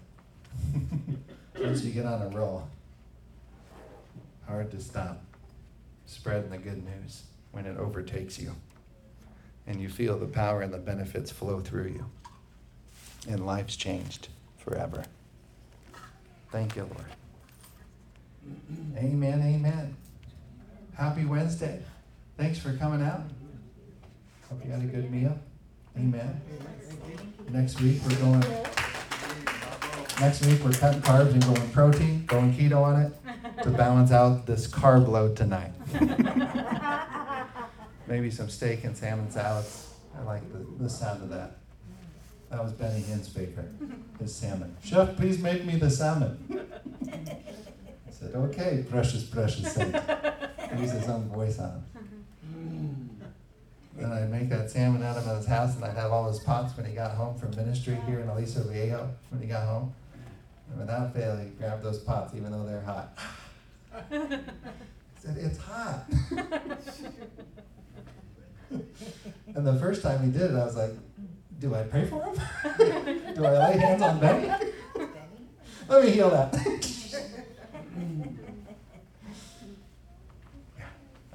Once 1.63 1.83
you 1.83 1.91
get 1.91 2.05
on 2.05 2.21
a 2.21 2.27
roll, 2.29 2.67
hard 4.47 4.71
to 4.71 4.81
stop 4.81 5.21
spreading 6.05 6.49
the 6.49 6.57
good 6.57 6.83
news 6.83 7.23
when 7.51 7.65
it 7.65 7.77
overtakes 7.77 8.39
you 8.39 8.55
and 9.67 9.79
you 9.79 9.87
feel 9.87 10.17
the 10.17 10.25
power 10.25 10.61
and 10.61 10.73
the 10.73 10.77
benefits 10.77 11.31
flow 11.31 11.59
through 11.59 11.85
you 11.85 12.05
and 13.29 13.45
life's 13.45 13.75
changed 13.75 14.27
forever. 14.69 15.03
Thank 16.51 16.75
you, 16.75 16.83
Lord. 16.83 17.05
Amen, 18.97 19.41
amen. 19.41 19.95
Happy 20.95 21.25
Wednesday. 21.25 21.81
Thanks 22.37 22.59
for 22.59 22.73
coming 22.73 23.01
out. 23.01 23.21
Hope 24.49 24.63
you 24.63 24.71
had 24.71 24.81
a 24.81 24.85
good 24.85 25.11
meal. 25.11 25.37
Amen. 25.97 26.41
Next 27.49 27.81
week 27.81 27.99
we're 28.07 28.15
going 28.17 28.43
next 30.19 30.45
week 30.45 30.63
we're 30.63 30.71
cutting 30.71 31.01
carbs 31.01 31.31
and 31.31 31.43
going 31.43 31.69
protein, 31.71 32.25
going 32.25 32.53
keto 32.53 32.83
on 32.83 33.01
it 33.01 33.63
to 33.63 33.69
balance 33.69 34.11
out 34.11 34.45
this 34.45 34.67
carb 34.67 35.07
load 35.07 35.35
tonight. 35.35 35.71
Maybe 38.07 38.31
some 38.31 38.49
steak 38.49 38.83
and 38.83 38.95
salmon 38.95 39.31
salads. 39.31 39.93
I 40.17 40.23
like 40.23 40.51
the, 40.51 40.83
the 40.83 40.89
sound 40.89 41.23
of 41.23 41.29
that. 41.29 41.58
That 42.49 42.63
was 42.63 42.73
Benny 42.73 43.01
Hinn's 43.01 43.27
favorite, 43.29 43.69
his 44.19 44.33
salmon. 44.33 44.75
Chef, 44.83 45.15
please 45.15 45.39
make 45.39 45.65
me 45.65 45.75
the 45.75 45.89
salmon. 45.89 46.37
I 47.07 48.11
said, 48.11 48.33
okay, 48.35 48.83
precious, 48.89 49.23
precious 49.23 49.71
saint. 49.73 49.95
Use 50.77 50.91
his 50.91 51.07
own 51.07 51.29
voice 51.29 51.59
on 51.59 51.71
him. 51.71 51.83
Then 53.95 54.11
I'd 54.11 54.31
make 54.31 54.49
that 54.49 54.71
salmon 54.71 55.03
out 55.03 55.17
of 55.17 55.25
his 55.37 55.45
house, 55.45 55.75
and 55.75 55.85
I'd 55.85 55.95
have 55.95 56.11
all 56.11 56.27
his 56.27 56.39
pots 56.39 56.75
when 56.75 56.85
he 56.87 56.95
got 56.95 57.11
home 57.11 57.37
from 57.37 57.51
ministry 57.55 57.97
here 58.07 58.21
in 58.21 58.29
Aliso 58.29 58.63
Viejo 58.63 59.09
when 59.29 59.41
he 59.41 59.47
got 59.47 59.67
home. 59.67 59.93
And 60.71 60.79
without 60.79 61.13
fail, 61.13 61.37
he'd 61.37 61.57
grab 61.57 61.83
those 61.83 61.99
pots, 61.99 62.33
even 62.33 62.51
though 62.51 62.65
they're 62.65 62.81
hot. 62.81 63.17
Said, 65.19 65.37
It's 65.37 65.57
hot. 65.57 66.05
and 68.71 69.67
the 69.67 69.77
first 69.79 70.01
time 70.01 70.23
he 70.23 70.31
did 70.31 70.51
it, 70.51 70.55
I 70.55 70.65
was 70.65 70.75
like, 70.75 70.91
Do 71.59 71.75
I 71.75 71.83
pray 71.83 72.05
for 72.05 72.23
him? 72.23 72.35
Do 73.35 73.45
I 73.45 73.69
lay 73.69 73.77
hands 73.77 74.01
on 74.01 74.19
Benny? 74.19 74.47
Let 75.89 76.05
me 76.05 76.11
heal 76.11 76.29
that. 76.29 76.55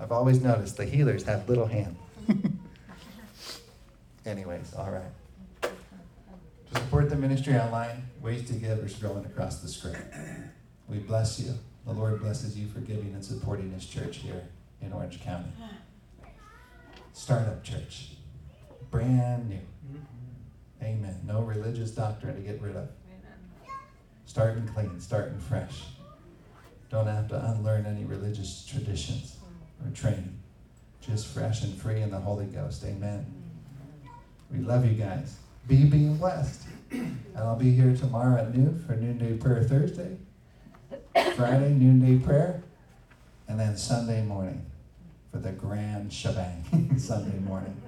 I've 0.01 0.13
always 0.13 0.41
noticed 0.43 0.77
the 0.79 0.87
healers 0.87 1.25
have 1.25 1.49
little 1.49 1.67
hands. 1.67 1.99
Anyways, 4.27 4.73
all 4.75 4.91
right. 4.91 5.13
To 5.63 6.81
support 6.81 7.11
the 7.11 7.17
ministry 7.17 7.57
online, 7.59 8.05
ways 8.23 8.47
to 8.49 8.55
give 8.55 8.79
are 8.79 8.89
scrolling 8.89 9.27
across 9.27 9.61
the 9.61 9.69
screen. 9.69 9.97
We 10.89 10.99
bless 10.99 11.39
you. 11.41 11.55
The 11.87 11.93
Lord 11.93 12.21
blesses 12.21 12.59
you 12.59 12.67
for 12.69 12.81
giving 12.81 13.13
and 13.13 13.23
supporting 13.25 13.71
His 13.73 13.85
church 13.85 14.17
here 14.19 14.45
in 14.81 14.93
Orange 14.93 15.21
County. 15.21 15.51
Startup 17.13 17.63
church, 17.63 18.13
brand 18.91 19.51
new. 19.51 19.61
Amen. 20.83 21.21
No 21.27 21.41
religious 21.43 21.91
doctrine 21.91 22.35
to 22.37 22.43
get 22.43 22.61
rid 22.61 22.77
of. 22.77 22.89
Amen. 23.09 23.79
Starting 24.27 24.67
clean, 24.69 25.01
starting 25.01 25.39
fresh. 25.39 25.85
Don't 26.91 27.07
have 27.07 27.29
to 27.29 27.45
unlearn 27.51 27.87
any 27.87 28.05
religious 28.05 28.65
traditions 28.65 29.37
or 29.85 29.91
training. 29.91 30.39
Just 31.01 31.27
fresh 31.29 31.63
and 31.63 31.75
free 31.75 32.01
in 32.01 32.11
the 32.11 32.21
Holy 32.21 32.47
Ghost. 32.47 32.85
Amen. 32.85 33.27
We 34.51 34.59
love 34.61 34.87
you 34.87 34.93
guys. 34.93 35.37
Be 35.67 35.85
being 35.85 36.17
blessed. 36.17 36.63
And 36.91 37.19
I'll 37.37 37.57
be 37.57 37.73
here 37.73 37.97
tomorrow 37.97 38.41
at 38.41 38.55
noon 38.55 38.83
for 38.87 38.95
Noonday 38.95 39.37
Prayer 39.39 39.65
Thursday, 39.65 40.17
Friday, 41.35 41.73
Noonday 41.73 42.25
Prayer, 42.25 42.63
and 43.49 43.59
then 43.59 43.77
Sunday 43.77 44.23
morning 44.23 44.65
for 45.33 45.39
the 45.39 45.51
grand 45.51 46.13
shebang, 46.13 46.95
Sunday 46.99 47.39
morning. 47.41 47.81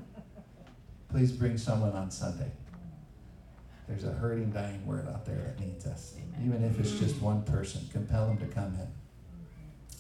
Please 1.10 1.30
bring 1.30 1.56
someone 1.56 1.92
on 1.92 2.10
Sunday. 2.10 2.50
There's 3.88 4.04
a 4.04 4.12
hurting, 4.12 4.50
dying 4.50 4.84
word 4.86 5.06
out 5.08 5.24
there 5.24 5.36
that 5.36 5.60
needs 5.60 5.86
us. 5.86 6.14
Even 6.44 6.64
if 6.64 6.78
it's 6.80 6.92
just 6.92 7.20
one 7.20 7.42
person, 7.42 7.82
compel 7.92 8.26
them 8.26 8.38
to 8.38 8.46
come 8.46 8.74
in. 8.74 8.88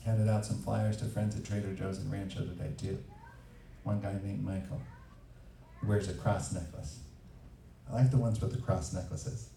Handed 0.04 0.28
out 0.28 0.44
some 0.44 0.58
flyers 0.58 0.96
to 0.98 1.04
friends 1.04 1.36
at 1.36 1.44
Trader 1.44 1.72
Joe's 1.72 1.98
and 1.98 2.10
Rancho 2.10 2.40
today, 2.40 2.72
too. 2.76 2.98
One 3.84 4.00
guy 4.00 4.14
named 4.22 4.44
Michael 4.44 4.80
wears 5.84 6.08
a 6.08 6.14
cross 6.14 6.52
necklace. 6.52 6.98
I 7.90 7.94
like 7.94 8.10
the 8.10 8.16
ones 8.16 8.40
with 8.40 8.52
the 8.52 8.60
cross 8.60 8.92
necklaces. 8.92 9.50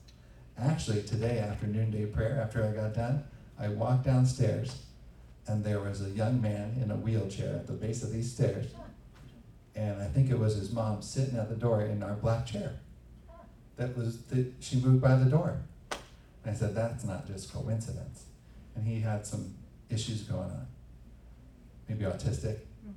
Actually, 0.58 1.04
today 1.04 1.40
after 1.40 1.66
noonday 1.66 2.06
prayer, 2.06 2.40
after 2.42 2.64
I 2.64 2.72
got 2.72 2.94
done, 2.94 3.24
I 3.60 3.70
walked 3.70 4.06
downstairs 4.06 4.84
and 5.48 5.64
there 5.64 5.80
was 5.80 6.02
a 6.02 6.10
young 6.10 6.42
man 6.42 6.78
in 6.82 6.92
a 6.92 6.96
wheelchair 6.96 7.56
at 7.56 7.68
the 7.68 7.74
base 7.74 8.04
of 8.04 8.14
these 8.14 8.32
stairs. 8.32 8.68
And 9.76 10.02
I 10.02 10.06
think 10.06 10.30
it 10.30 10.38
was 10.38 10.56
his 10.56 10.72
mom 10.72 11.02
sitting 11.02 11.38
at 11.38 11.50
the 11.50 11.56
door 11.56 11.82
in 11.82 12.04
our 12.04 12.14
black 12.14 12.46
chair. 12.46 12.74
That 13.80 13.96
was 13.96 14.22
that 14.24 14.52
she 14.60 14.76
moved 14.76 15.02
by 15.02 15.16
the 15.16 15.30
door. 15.30 15.62
And 16.44 16.54
I 16.54 16.54
said, 16.54 16.76
That's 16.76 17.06
not 17.06 17.26
just 17.26 17.54
coincidence. 17.54 18.26
And 18.76 18.86
he 18.86 19.00
had 19.00 19.26
some 19.26 19.56
issues 19.90 20.24
going 20.24 20.52
on. 20.52 20.68
Maybe 21.88 22.04
autistic. 22.04 22.58
Hmm. 22.84 22.92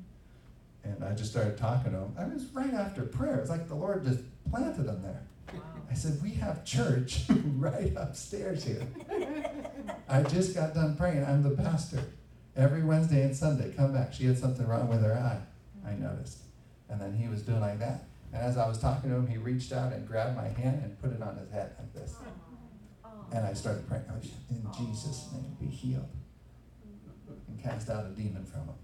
And 0.83 1.05
I 1.05 1.15
just 1.15 1.31
started 1.31 1.57
talking 1.57 1.93
to 1.93 1.99
him. 1.99 2.15
I 2.19 2.25
was 2.25 2.47
right 2.53 2.75
after 2.75 3.03
prayer. 3.03 3.39
It's 3.39 3.49
like 3.49 3.69
the 3.69 3.77
Lord 3.77 4.05
just 4.05 4.19
planted 4.51 4.87
him 4.87 5.03
there. 5.03 5.23
I 5.89 5.95
said, 5.95 6.21
We 6.21 6.31
have 6.31 6.65
church 6.65 7.23
right 7.57 7.93
upstairs 7.97 8.65
here. 8.65 8.83
I 10.09 10.25
just 10.25 10.53
got 10.53 10.75
done 10.75 10.97
praying. 10.97 11.25
I'm 11.25 11.45
the 11.45 11.51
pastor. 11.51 12.03
Every 12.57 12.83
Wednesday 12.83 13.23
and 13.23 13.37
Sunday, 13.37 13.73
come 13.73 13.95
back. 13.95 14.13
She 14.13 14.27
had 14.27 14.37
something 14.37 14.67
wrong 14.67 14.89
with 14.89 15.05
her 15.05 15.15
eye, 15.15 15.41
I 15.89 15.93
hmm. 15.93 16.03
noticed. 16.03 16.39
And 16.89 17.01
then 17.01 17.15
he 17.15 17.29
was 17.29 17.43
doing 17.43 17.61
like 17.61 17.79
that. 17.79 18.03
And 18.33 18.43
as 18.43 18.57
I 18.57 18.67
was 18.67 18.79
talking 18.79 19.11
to 19.11 19.17
him, 19.17 19.27
he 19.27 19.37
reached 19.37 19.73
out 19.73 19.93
and 19.93 20.07
grabbed 20.07 20.37
my 20.37 20.49
hand 20.49 20.83
and 20.83 20.99
put 21.01 21.13
it 21.13 21.23
on 21.23 21.37
his 21.37 21.51
head 21.51 21.73
like 21.79 21.93
this. 21.93 22.17
And 23.33 23.47
I 23.47 23.53
started 23.53 23.87
praying, 23.89 24.05
in 24.51 24.67
Jesus' 24.77 25.29
name, 25.33 25.57
be 25.61 25.67
healed. 25.67 26.09
And 27.49 27.63
cast 27.63 27.91
out 27.91 28.07
a 28.07 28.09
demon 28.09 28.45
from 28.45 28.61
him. 28.61 28.75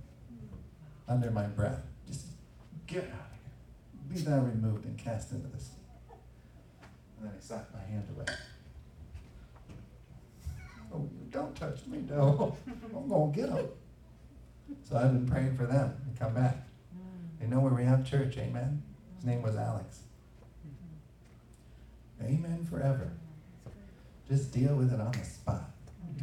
Under 1.07 1.31
my 1.31 1.47
breath. 1.47 1.81
Just 2.07 2.27
get 2.87 3.05
out 3.05 3.31
of 3.33 4.15
here. 4.15 4.15
Be 4.15 4.21
thou 4.21 4.41
removed 4.41 4.85
and 4.85 4.99
cast 4.99 5.33
into 5.33 5.49
the 5.49 5.59
sea. 5.59 5.73
And 7.19 7.29
then 7.29 7.35
he 7.35 7.47
slapped 7.47 7.75
my 7.75 7.81
hand 7.81 8.07
away. 8.15 8.27
Oh, 10.93 11.09
don't 11.31 11.55
touch 11.55 11.87
me, 11.87 12.05
no. 12.09 12.57
I'm 12.95 13.09
going 13.09 13.33
to 13.33 13.41
get 13.41 13.49
him. 13.51 13.67
So 14.85 14.97
I've 14.97 15.13
been 15.13 15.27
praying 15.27 15.57
for 15.57 15.67
them 15.67 15.95
to 16.13 16.23
come 16.23 16.35
back. 16.35 16.57
They 17.41 17.47
know 17.47 17.61
where 17.61 17.73
we 17.73 17.85
have 17.85 18.09
church, 18.09 18.37
amen? 18.39 18.83
His 19.19 19.27
name 19.27 19.43
was 19.43 19.57
Alex. 19.57 20.01
Amen 22.23 22.67
forever. 22.69 23.11
Just 24.29 24.53
deal 24.53 24.75
with 24.75 24.93
it 24.93 25.01
on 25.01 25.13
the 25.13 25.25
spot. 25.25 25.71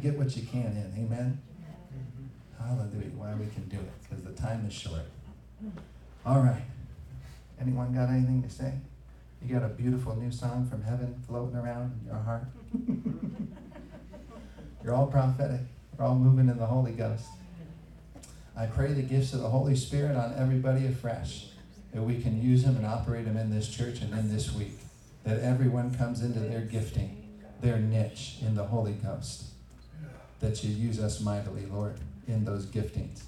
Get 0.02 0.18
what 0.18 0.36
you 0.36 0.46
can 0.46 0.66
in, 0.66 0.92
amen? 1.04 1.40
Hallelujah. 2.58 3.10
Why 3.16 3.34
we 3.34 3.46
can 3.46 3.68
do 3.68 3.76
it, 3.76 3.90
because 4.02 4.24
the 4.24 4.32
time 4.32 4.66
is 4.66 4.72
short. 4.72 5.02
All 6.24 6.40
right. 6.40 6.62
Anyone 7.60 7.94
got 7.94 8.08
anything 8.10 8.42
to 8.42 8.50
say? 8.50 8.72
You 9.42 9.54
got 9.54 9.64
a 9.64 9.68
beautiful 9.68 10.16
new 10.16 10.32
song 10.32 10.66
from 10.68 10.82
heaven 10.82 11.22
floating 11.26 11.56
around 11.56 11.98
in 12.00 12.06
your 12.08 12.18
heart? 12.18 12.44
You're 14.84 14.94
all 14.94 15.06
prophetic. 15.06 15.60
We're 15.96 16.04
all 16.04 16.16
moving 16.16 16.48
in 16.48 16.58
the 16.58 16.66
Holy 16.66 16.92
Ghost. 16.92 17.26
I 18.56 18.66
pray 18.66 18.92
the 18.92 19.02
gifts 19.02 19.32
of 19.32 19.40
the 19.40 19.48
Holy 19.48 19.76
Spirit 19.76 20.16
on 20.16 20.34
everybody 20.36 20.86
afresh, 20.86 21.48
that 21.96 22.02
we 22.02 22.20
can 22.20 22.40
use 22.40 22.62
them 22.62 22.76
and 22.76 22.86
operate 22.86 23.24
them 23.24 23.36
in 23.36 23.50
this 23.50 23.68
church 23.68 24.00
and 24.00 24.12
in 24.12 24.32
this 24.32 24.54
week. 24.54 24.78
That 25.24 25.40
everyone 25.40 25.94
comes 25.94 26.22
into 26.22 26.38
their 26.38 26.60
gifting, 26.60 27.40
their 27.60 27.78
niche 27.78 28.36
in 28.42 28.54
the 28.54 28.64
Holy 28.64 28.92
Ghost. 28.92 29.46
That 30.40 30.62
you 30.62 30.72
use 30.72 31.00
us 31.00 31.20
mightily, 31.20 31.66
Lord, 31.66 31.98
in 32.28 32.44
those 32.44 32.66
giftings. 32.66 33.22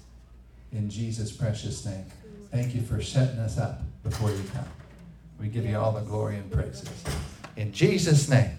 In 0.71 0.89
Jesus' 0.89 1.31
precious 1.31 1.85
name. 1.85 2.05
Thank 2.51 2.73
you 2.73 2.81
for 2.81 3.01
setting 3.01 3.39
us 3.39 3.57
up 3.57 3.81
before 4.03 4.31
you 4.31 4.43
come. 4.53 4.65
We 5.39 5.47
give 5.47 5.65
you 5.65 5.77
all 5.77 5.91
the 5.91 6.01
glory 6.01 6.35
and 6.35 6.51
praises. 6.51 6.89
In 7.55 7.71
Jesus' 7.71 8.29
name. 8.29 8.51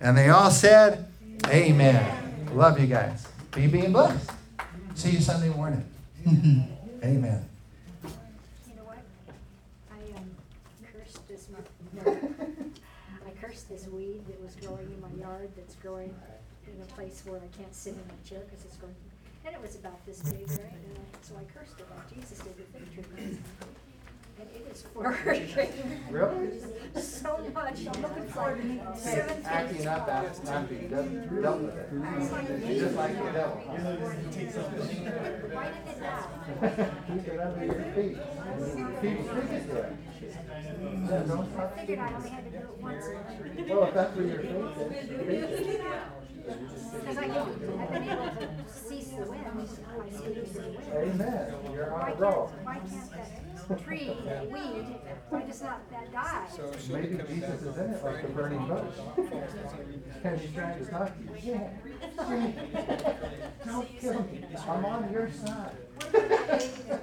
And 0.00 0.16
they 0.16 0.30
all 0.30 0.50
said, 0.50 1.06
Amen. 1.48 2.48
Love 2.54 2.80
you 2.80 2.86
guys. 2.86 3.26
Be 3.52 3.66
being 3.66 3.92
blessed. 3.92 4.30
See 4.94 5.10
you 5.10 5.20
Sunday 5.20 5.48
morning. 5.48 5.84
Amen. 6.26 7.44
You 8.04 8.76
know 8.76 8.84
what? 8.84 8.98
I 9.90 10.16
um, 10.16 10.30
cursed 10.92 11.26
this, 11.28 11.48
mo- 11.50 12.02
no, 12.04 12.18
I 13.26 13.30
cursed 13.40 13.59
this 13.70 13.86
weed 13.86 14.20
that 14.26 14.42
was 14.42 14.54
growing 14.56 14.90
in 14.90 15.00
my 15.00 15.24
yard 15.24 15.48
that's 15.56 15.76
growing 15.76 16.12
in 16.66 16.82
a 16.82 16.86
place 16.94 17.22
where 17.24 17.38
I 17.38 17.46
can't 17.56 17.74
sit 17.74 17.94
in 17.94 18.02
my 18.08 18.28
chair 18.28 18.40
because 18.50 18.64
it's 18.64 18.76
growing. 18.76 18.94
And 19.46 19.54
it 19.54 19.62
was 19.62 19.76
about 19.76 20.04
this 20.04 20.20
big, 20.22 20.48
right? 20.50 20.74
And 20.74 20.98
I, 20.98 21.02
so 21.22 21.34
I 21.36 21.44
cursed 21.56 21.78
it 21.78 21.86
like 21.88 22.12
Jesus 22.12 22.38
did 22.38 22.56
the 22.58 22.64
fig 22.76 22.92
tree. 22.92 23.38
And 24.38 24.48
it 24.54 24.68
is 24.72 24.82
flourishing. 24.82 25.68
Really? 26.10 26.50
So 27.00 27.38
much. 27.54 27.86
I'm 27.86 28.02
looking 28.02 28.26
forward 28.28 28.62
to 28.62 28.98
seven 28.98 29.44
Acting 29.44 29.76
feet 29.78 29.86
up 29.86 30.06
tall. 30.06 30.16
after 30.16 30.50
after 30.50 30.74
you 30.74 30.88
dealt 30.88 31.42
dealt 31.42 31.60
with 31.60 31.76
it. 31.76 31.88
You're 32.66 32.84
just 32.84 32.96
like 32.96 33.16
the 33.24 33.30
devil. 33.30 33.56
Why 35.52 35.66
did 35.70 35.86
it 35.88 36.00
die? 36.00 36.90
Keep 37.06 37.28
it 37.28 37.40
under 37.40 37.64
your 37.64 37.84
feet. 37.94 38.16
Keep 39.00 39.18
speaking 39.28 39.68
to 39.68 39.76
it. 39.76 39.92
I 40.36 41.46
stop 41.52 41.78
figured 41.78 41.98
I 41.98 42.12
only 42.12 42.30
had 42.30 42.44
to 42.44 42.50
do 42.50 42.56
it 42.58 42.78
once. 42.80 43.04
Well, 43.68 43.84
if 43.84 43.94
that's 43.94 44.16
where 44.16 44.26
your 44.26 44.40
faith 44.40 44.92
is, 44.92 45.60
speak 45.60 45.80
it. 45.80 45.80
Because 47.00 47.18
I 47.18 47.28
don't, 47.28 47.80
I've 47.80 47.92
been 47.92 48.02
able 48.02 48.30
to 48.30 48.48
cease 48.66 49.10
the 49.10 49.24
wind. 49.24 49.44
Amen. 50.94 51.54
You're 51.72 51.94
on 51.94 52.10
a 52.10 52.14
can't, 52.16 52.50
why 52.64 52.78
can't 52.78 53.10
that 53.12 53.84
tree, 53.84 54.16
that 54.24 54.50
weed, 54.50 54.96
why 55.28 55.42
does 55.42 55.62
not 55.62 55.88
that 55.90 56.12
die? 56.12 56.48
Maybe 56.90 57.18
Jesus 57.28 57.62
is 57.62 57.76
in 57.76 57.90
it 57.90 58.04
like 58.04 58.22
the 58.22 58.28
burning 58.28 58.66
bush. 58.66 58.96
And 60.24 60.40
he's 60.40 60.52
trying 60.52 60.78
to 60.78 60.84
to 60.90 61.12
you. 61.20 61.28
Yeah. 61.42 61.70
Don't 63.66 63.88
kill 64.00 64.20
me. 64.24 64.44
I'm 64.68 64.84
on 64.84 65.12
your 65.12 65.30
side. 65.30 65.76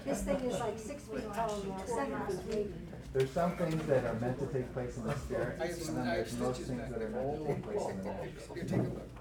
This 0.04 0.22
thing 0.24 0.38
is 0.38 0.60
like 0.60 0.78
six 0.78 1.04
feet 1.04 1.34
tall 1.34 1.64
seven 1.86 2.38
feet. 2.50 2.74
There's 3.18 3.32
some 3.32 3.58
things 3.58 3.84
that 3.88 4.06
are 4.06 4.14
meant 4.20 4.38
to 4.38 4.46
take 4.46 4.72
place 4.74 4.96
in 4.96 5.04
the 5.08 5.16
spirit, 5.16 5.58
and 5.60 5.98
then 5.98 6.06
there's 6.06 6.38
most 6.38 6.62
things 6.62 6.88
that 6.88 7.02
are 7.02 7.10
meant 7.10 7.34
to 7.34 7.48
take 7.48 7.64
place 7.64 7.90
in 7.90 7.98
the 8.04 8.14
natural. 8.62 9.02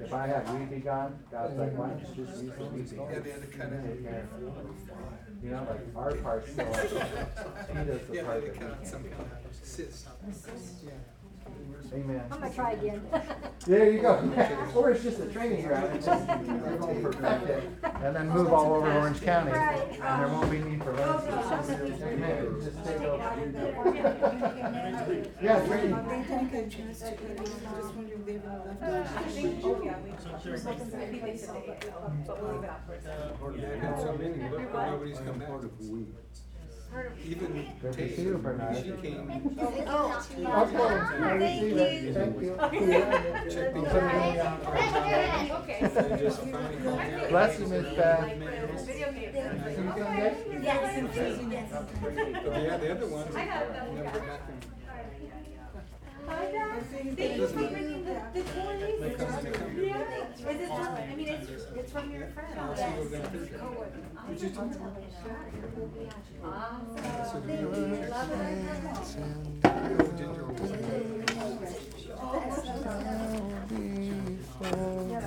If 0.00 0.12
I 0.12 0.26
have 0.26 0.50
weed 0.52 0.70
be 0.70 0.76
gone, 0.80 1.18
God's 1.30 1.56
like, 1.56 1.72
why 1.78 1.88
don't 1.88 2.00
you 2.00 2.26
just 2.26 2.42
use 2.42 2.54
the 2.54 2.64
weed 2.66 2.90
be 2.90 2.96
gone? 2.96 3.08
Yeah, 3.12 3.18
they 3.20 3.30
had 3.30 3.40
to 3.40 3.58
cut 3.58 3.72
it. 3.72 3.86
Take 3.86 4.04
care 4.04 4.28
of 4.34 4.42
it. 4.42 5.44
You 5.44 5.50
know, 5.50 5.66
like 5.70 5.80
our 5.96 6.14
part's 6.16 6.52
still, 6.52 6.66
he 6.74 6.80
does 7.84 8.06
the 8.08 8.22
part 8.24 8.44
that 8.44 8.52
we 8.52 8.58
can't 8.58 8.82
kind 8.82 9.04
do. 9.04 9.08
of 9.08 9.54
cyst. 9.62 10.08
Amen. 11.92 12.22
I'm 12.30 12.40
gonna 12.40 12.54
try 12.54 12.72
again. 12.72 13.00
There 13.66 13.90
you 13.90 14.00
go. 14.00 14.22
Or 14.76 14.90
it's 14.90 15.02
just 15.02 15.18
a 15.18 15.26
training 15.26 15.66
ground, 15.66 15.86
and 15.86 16.04
just, 16.04 16.28
you're 16.28 16.58
gonna 16.58 17.00
perfect 17.00 17.48
it, 17.50 17.70
and 17.82 18.14
then 18.14 18.28
move 18.28 18.52
all 18.52 18.74
over 18.74 18.92
Orange 18.92 19.20
County, 19.22 19.50
and 19.50 20.20
there 20.20 20.28
won't 20.28 20.50
be 20.50 20.58
need 20.58 20.84
for 20.84 20.92
legislation. 20.92 22.02
Amen, 22.02 22.60
just 22.62 22.84
take 22.84 23.00
over. 23.00 23.24
Yeah, 25.42 25.66
training. 25.66 25.96
They 26.06 26.22
didn't 26.22 26.50
get 26.52 26.70
to, 26.70 26.82
I 26.82 26.86
was 27.40 27.50
just 27.82 27.94
wondering 27.94 28.20
if 28.20 28.26
they 28.26 28.34
ever 28.36 28.50
left. 28.66 28.82
Yeah, 33.56 33.72
I've 33.72 33.80
had 33.80 33.98
so 34.00 34.12
many, 34.16 34.50
look, 34.50 34.72
nobody's 34.74 35.18
come 35.18 35.38
back. 35.38 35.50
Even 37.24 37.66
Good 37.82 37.92
to 37.92 38.16
see 38.16 38.22
you, 38.22 38.38
Bernard. 38.38 38.76
she 38.76 38.92
came, 39.02 39.58
Okay, 39.58 39.84
I 39.84 41.32
receive. 41.32 42.14
Thank 42.14 42.40
you. 42.40 42.54
I'll 42.58 42.68
put 42.70 42.78
it 42.78 42.82
in 42.82 43.00
the 43.00 43.90
envelope. 44.46 45.66
they 45.66 46.16
just 46.22 46.40
finally 46.40 46.76
called 46.82 46.98
me. 46.98 47.28
Bless 47.28 47.58
you, 47.60 47.66
Miss 47.66 47.96
Beth. 47.96 48.24
See 48.86 48.98
you 48.98 49.04
someday? 49.04 50.26
But 52.44 52.62
yeah, 52.62 52.76
the 52.76 52.92
other 52.92 53.06
ones, 53.06 53.34
never 53.34 54.04
got 54.04 54.26
back. 54.26 54.40
Thank 56.26 57.36
you 57.38 57.46
for 57.46 57.54
bringing 57.68 58.04
the, 58.04 58.20
the 58.34 58.42
toys. 58.42 59.00
They 59.00 59.10
come, 59.14 59.44
they 59.44 59.50
come. 59.52 59.84
Yeah, 59.84 60.50
is 60.50 60.60
it 60.60 60.68
from, 60.68 60.80
I 60.80 61.14
mean, 61.14 61.28
it's, 61.28 61.48
it's 61.76 61.92
from 61.92 62.10
your 62.10 62.26
friend. 62.28 62.58
Oh, 62.58 62.74
so 62.74 62.86
you 62.88 62.94
were 62.98 63.10
gonna 63.10 63.30
finish 63.30 63.50
it? 63.52 63.60
Would 64.28 64.40
you 64.42 64.50
tell 64.50 64.64
me? 64.66 64.74
So 67.30 67.40
do 67.40 67.52
you 67.52 67.68
Love 68.10 68.30
it. 68.32 68.36
check? 69.06 70.16
Ginger 70.16 70.44
was- 70.46 70.72
Before 73.68 75.06
your 75.08 75.22